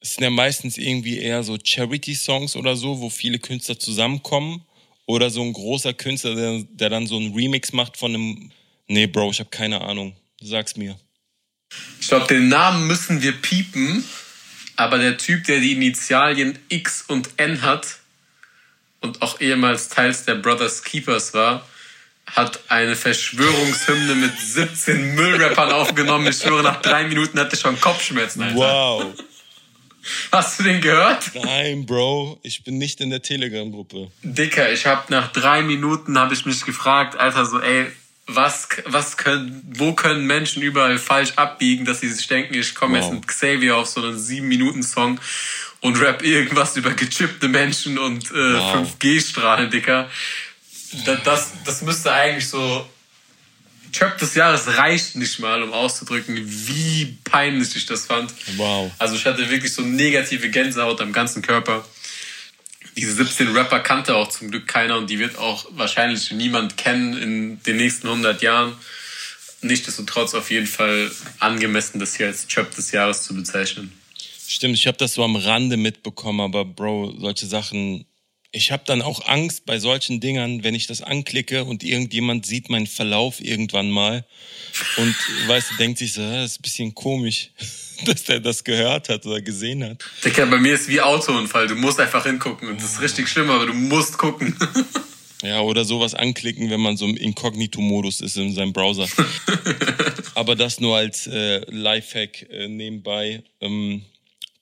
[0.06, 4.62] Es sind ja meistens irgendwie eher so Charity-Songs oder so, wo viele Künstler zusammenkommen.
[5.04, 8.52] Oder so ein großer Künstler, der, der dann so einen Remix macht von einem.
[8.86, 10.14] Nee, Bro, ich habe keine Ahnung.
[10.40, 10.96] Sag's mir.
[12.00, 14.04] Ich glaube, den Namen müssen wir piepen.
[14.76, 17.98] Aber der Typ, der die Initialien X und N hat
[19.00, 21.66] und auch ehemals Teils der Brothers Keepers war,
[22.26, 26.28] hat eine Verschwörungshymne mit 17 Müllrappern aufgenommen.
[26.28, 28.42] Ich schwöre, nach drei Minuten hatte ich schon Kopfschmerzen.
[28.42, 28.56] Alter.
[28.56, 29.14] Wow.
[30.32, 31.30] Hast du den gehört?
[31.34, 34.10] Nein, Bro, ich bin nicht in der Telegram-Gruppe.
[34.22, 37.86] Dicker, ich habe nach drei Minuten habe ich mich gefragt, Alter, so ey,
[38.26, 42.98] was, was können, wo können Menschen überall falsch abbiegen, dass sie sich denken, ich komme
[42.98, 43.04] Wow.
[43.04, 45.20] jetzt mit Xavier auf so einen sieben Minuten Song
[45.80, 48.88] und rap irgendwas über gechippte Menschen und äh, Wow.
[49.00, 50.10] 5G-Strahlen, Dicker.
[51.04, 52.88] Das, das, das müsste eigentlich so
[53.92, 58.32] Trap des Jahres reicht nicht mal, um auszudrücken, wie peinlich ich das fand.
[58.56, 58.90] Wow.
[58.98, 61.84] Also ich hatte wirklich so negative Gänsehaut am ganzen Körper.
[62.96, 67.16] Diese 17 Rapper kannte auch zum Glück keiner und die wird auch wahrscheinlich niemand kennen
[67.16, 68.72] in den nächsten 100 Jahren.
[69.60, 73.92] Nichtsdestotrotz auf jeden Fall angemessen, das hier als Trap des Jahres zu bezeichnen.
[74.48, 78.06] Stimmt, ich habe das so am Rande mitbekommen, aber Bro, solche Sachen.
[78.56, 82.70] Ich habe dann auch Angst bei solchen Dingern, wenn ich das anklicke und irgendjemand sieht
[82.70, 84.24] meinen Verlauf irgendwann mal
[84.96, 85.14] und
[85.46, 87.50] weißt du, denkt sich so, "Hä, das ist ein bisschen komisch,
[88.06, 90.02] dass der das gehört hat oder gesehen hat.
[90.24, 91.66] Dicker, bei mir ist wie Autounfall.
[91.66, 92.68] Du musst einfach hingucken.
[92.68, 94.56] Und das ist richtig schlimm, aber du musst gucken.
[95.42, 99.06] Ja, oder sowas anklicken, wenn man so im Inkognito-Modus ist in seinem Browser.
[100.34, 103.42] Aber das nur als äh, Lifehack äh, nebenbei.
[103.60, 104.06] Ähm,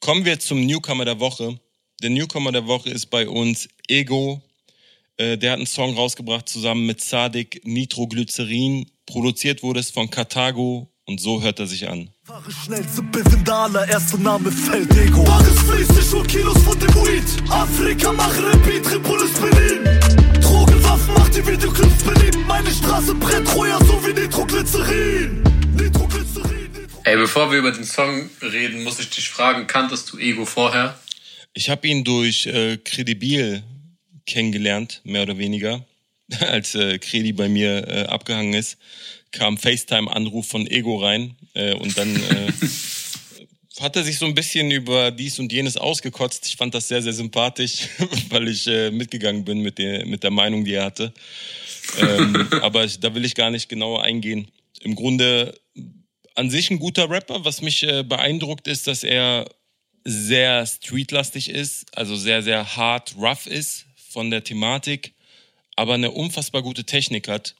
[0.00, 1.60] kommen wir zum Newcomer der Woche.
[2.04, 4.42] Der Newcomer der Woche ist bei uns Ego.
[5.16, 8.90] Äh, der hat einen Song rausgebracht zusammen mit Sadik Nitroglycerin.
[9.06, 12.10] Produziert wurde es von Karthago und so hört er sich an.
[12.24, 15.24] Fahre schnellste Bevindaler, erster Name fällt Ego.
[15.24, 17.50] Bares fließig und Kilos von dem Weed.
[17.50, 19.84] Afrika, Maghreb, Tripolis, Benin.
[20.42, 22.46] Drogenwaffen macht die Videoclips beliebt.
[22.46, 25.42] Meine Straße brennt Troja, so wie Nitroglycerin.
[25.74, 30.18] Nitroglycerin, Nitro Ey, bevor wir über den Song reden, muss ich dich fragen, kanntest du
[30.18, 30.98] Ego vorher?
[31.54, 33.62] Ich habe ihn durch äh, Credibil
[34.26, 35.86] kennengelernt, mehr oder weniger.
[36.40, 38.76] Als äh, Credi bei mir äh, abgehangen ist,
[39.30, 42.52] kam FaceTime-Anruf von Ego rein äh, und dann äh,
[43.80, 46.46] hat er sich so ein bisschen über dies und jenes ausgekotzt.
[46.46, 47.88] Ich fand das sehr, sehr sympathisch,
[48.30, 51.12] weil ich äh, mitgegangen bin mit der, mit der Meinung, die er hatte.
[52.00, 54.48] Ähm, aber ich, da will ich gar nicht genauer eingehen.
[54.80, 55.54] Im Grunde
[56.34, 57.44] an sich ein guter Rapper.
[57.44, 59.46] Was mich äh, beeindruckt ist, dass er
[60.04, 65.14] sehr streetlastig ist, also sehr, sehr hart, rough ist von der Thematik,
[65.76, 67.54] aber eine unfassbar gute Technik hat.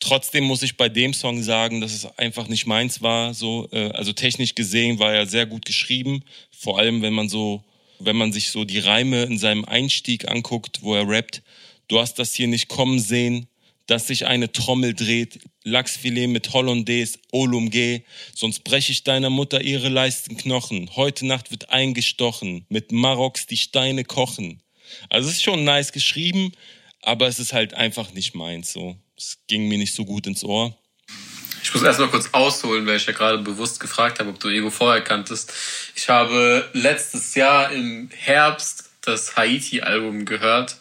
[0.00, 3.32] Trotzdem muss ich bei dem Song sagen, dass es einfach nicht meins war.
[3.32, 6.24] So, äh, also technisch gesehen war er sehr gut geschrieben.
[6.50, 7.64] Vor allem, wenn man so,
[7.98, 11.42] wenn man sich so die Reime in seinem Einstieg anguckt, wo er rappt.
[11.88, 13.46] Du hast das hier nicht kommen sehen,
[13.86, 18.02] dass sich eine Trommel dreht, Lachsfilet mit Hollandaise, Olum G,
[18.34, 20.90] sonst breche ich deiner Mutter ihre Leistenknochen.
[20.96, 24.62] Heute Nacht wird eingestochen, mit Maroks die Steine kochen.
[25.10, 26.52] Also es ist schon nice geschrieben,
[27.02, 28.96] aber es ist halt einfach nicht meins so.
[29.16, 30.76] Es ging mir nicht so gut ins Ohr.
[31.62, 34.70] Ich muss erstmal kurz ausholen, weil ich ja gerade bewusst gefragt habe, ob du Ego
[34.70, 35.52] vorher kanntest.
[35.94, 40.76] Ich habe letztes Jahr im Herbst das Haiti-Album gehört.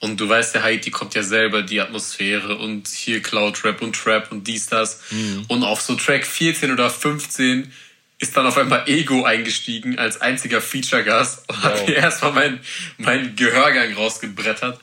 [0.00, 3.96] Und du weißt ja, Haiti kommt ja selber die Atmosphäre und hier Cloud Rap und
[3.96, 5.00] Trap und dies, das.
[5.48, 7.72] Und auf so Track 14 oder 15
[8.20, 11.88] ist dann auf einmal Ego eingestiegen als einziger Feature-Gast und hat Wow.
[11.88, 12.60] mir erstmal mein,
[12.96, 14.80] mein Gehörgang rausgebrettert.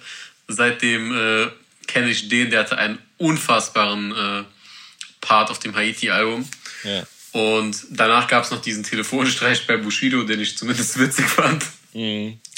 [0.48, 1.48] Seitdem äh,
[1.88, 4.44] kenne ich den, der hatte einen unfassbaren äh,
[5.22, 6.48] Part auf dem Haiti-Album.
[6.84, 7.04] Ja.
[7.32, 11.66] Und danach gab es noch diesen Telefonstreich bei Bushido, den ich zumindest witzig fand.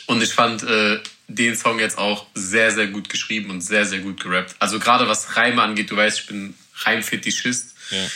[0.07, 3.99] Und ich fand äh, den Song jetzt auch sehr, sehr gut geschrieben und sehr, sehr
[3.99, 4.55] gut gerappt.
[4.59, 7.75] Also gerade was Reime angeht, du weißt, ich bin Reimfetischist.
[7.91, 8.07] Ja.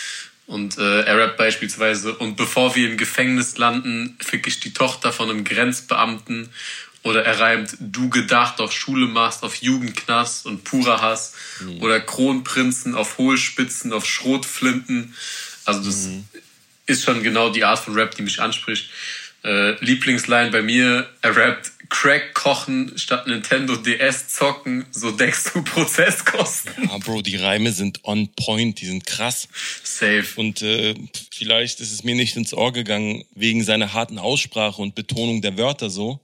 [0.48, 5.14] Und äh, er rappt beispielsweise, und bevor wir im Gefängnis landen, fick ich die Tochter
[5.14, 6.50] von einem Grenzbeamten.
[7.04, 11.34] Oder er reimt, du gedacht auf Schule machst, auf Jugendknast und purer Hass.
[11.80, 15.16] Oder Kronprinzen auf Hohlspitzen, auf Schrotflinten.
[15.66, 16.10] Also das
[16.86, 18.90] ist schon genau die Art von Rap, die mich anspricht.
[19.44, 25.62] Äh, Lieblingsline bei mir, er rappt, Crack kochen statt Nintendo DS zocken, so deckst du
[25.64, 26.90] Prozesskosten.
[26.90, 29.50] Ah, Bro, die Reime sind on point, die sind krass.
[29.84, 30.26] Safe.
[30.38, 30.96] Und äh,
[31.36, 35.58] vielleicht ist es mir nicht ins Ohr gegangen wegen seiner harten Aussprache und Betonung der
[35.58, 36.22] Wörter so.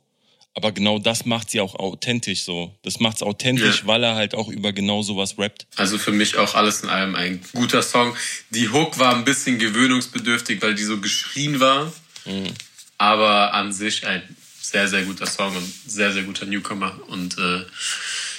[0.53, 2.73] Aber genau das macht sie auch authentisch so.
[2.81, 3.87] Das macht's authentisch, Ja.
[3.87, 5.67] weil er halt auch über genau sowas rappt.
[5.75, 8.15] Also für mich auch alles in allem ein guter Song.
[8.51, 11.91] Die Hook war ein bisschen gewöhnungsbedürftig, weil die so geschrien war.
[12.97, 14.23] Aber an sich ein
[14.69, 16.99] sehr, sehr guter Song und sehr, sehr guter Newcomer.
[17.07, 17.61] Und äh,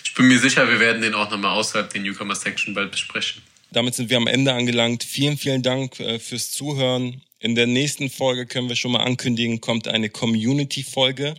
[0.05, 3.43] ich bin mir sicher, wir werden den auch nochmal außerhalb der Newcomer-Section bald besprechen.
[3.71, 5.05] Damit sind wir am Ende angelangt.
[5.05, 7.23] Vielen, vielen Dank äh, fürs Zuhören.
[7.41, 11.35] In der nächsten Folge können wir schon mal ankündigen, kommt eine Community-Folge.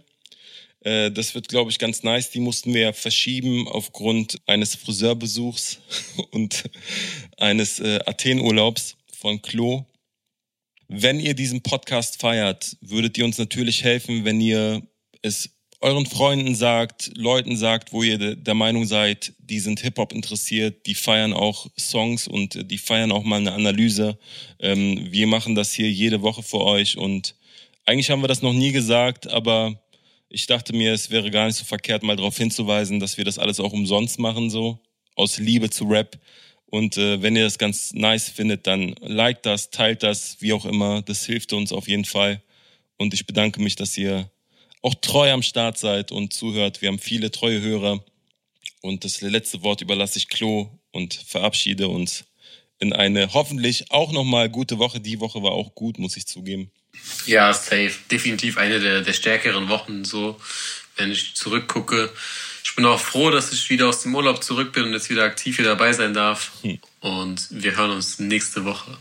[0.81, 2.31] Äh, das wird, glaube ich, ganz nice.
[2.31, 5.79] Die mussten wir verschieben aufgrund eines Friseurbesuchs
[6.31, 6.63] und
[7.37, 9.85] eines äh, Athen-Urlaubs von Klo.
[10.91, 14.81] Wenn ihr diesen Podcast feiert, würdet ihr uns natürlich helfen, wenn ihr
[15.21, 20.87] es euren Freunden sagt, Leuten sagt, wo ihr der Meinung seid, die sind Hip-Hop interessiert,
[20.87, 24.17] die feiern auch Songs und die feiern auch mal eine Analyse.
[24.59, 27.35] Ähm, wir machen das hier jede Woche für euch und
[27.85, 29.79] eigentlich haben wir das noch nie gesagt, aber
[30.27, 33.37] ich dachte mir, es wäre gar nicht so verkehrt, mal darauf hinzuweisen, dass wir das
[33.37, 34.79] alles auch umsonst machen, so
[35.15, 36.19] aus Liebe zu Rap.
[36.69, 40.65] Und äh, wenn ihr das ganz nice findet, dann liked das, teilt das, wie auch
[40.65, 41.01] immer.
[41.01, 42.41] Das hilft uns auf jeden Fall.
[42.97, 44.29] Und ich bedanke mich, dass ihr
[44.81, 46.81] auch treu am Start seid und zuhört.
[46.81, 48.03] Wir haben viele treue Hörer.
[48.81, 52.25] Und das letzte Wort überlasse ich Klo und verabschiede uns
[52.77, 54.99] in eine hoffentlich auch nochmal gute Woche.
[54.99, 56.71] Die Woche war auch gut, muss ich zugeben.
[57.25, 57.93] Ja, safe.
[58.11, 60.39] Definitiv eine der, der stärkeren Wochen, so,
[60.95, 62.11] wenn ich zurückgucke.
[62.63, 65.23] Ich bin auch froh, dass ich wieder aus dem Urlaub zurück bin und jetzt wieder
[65.23, 66.51] aktiv hier dabei sein darf.
[66.61, 66.79] Hm.
[67.01, 68.97] Und wir hören uns nächste Woche.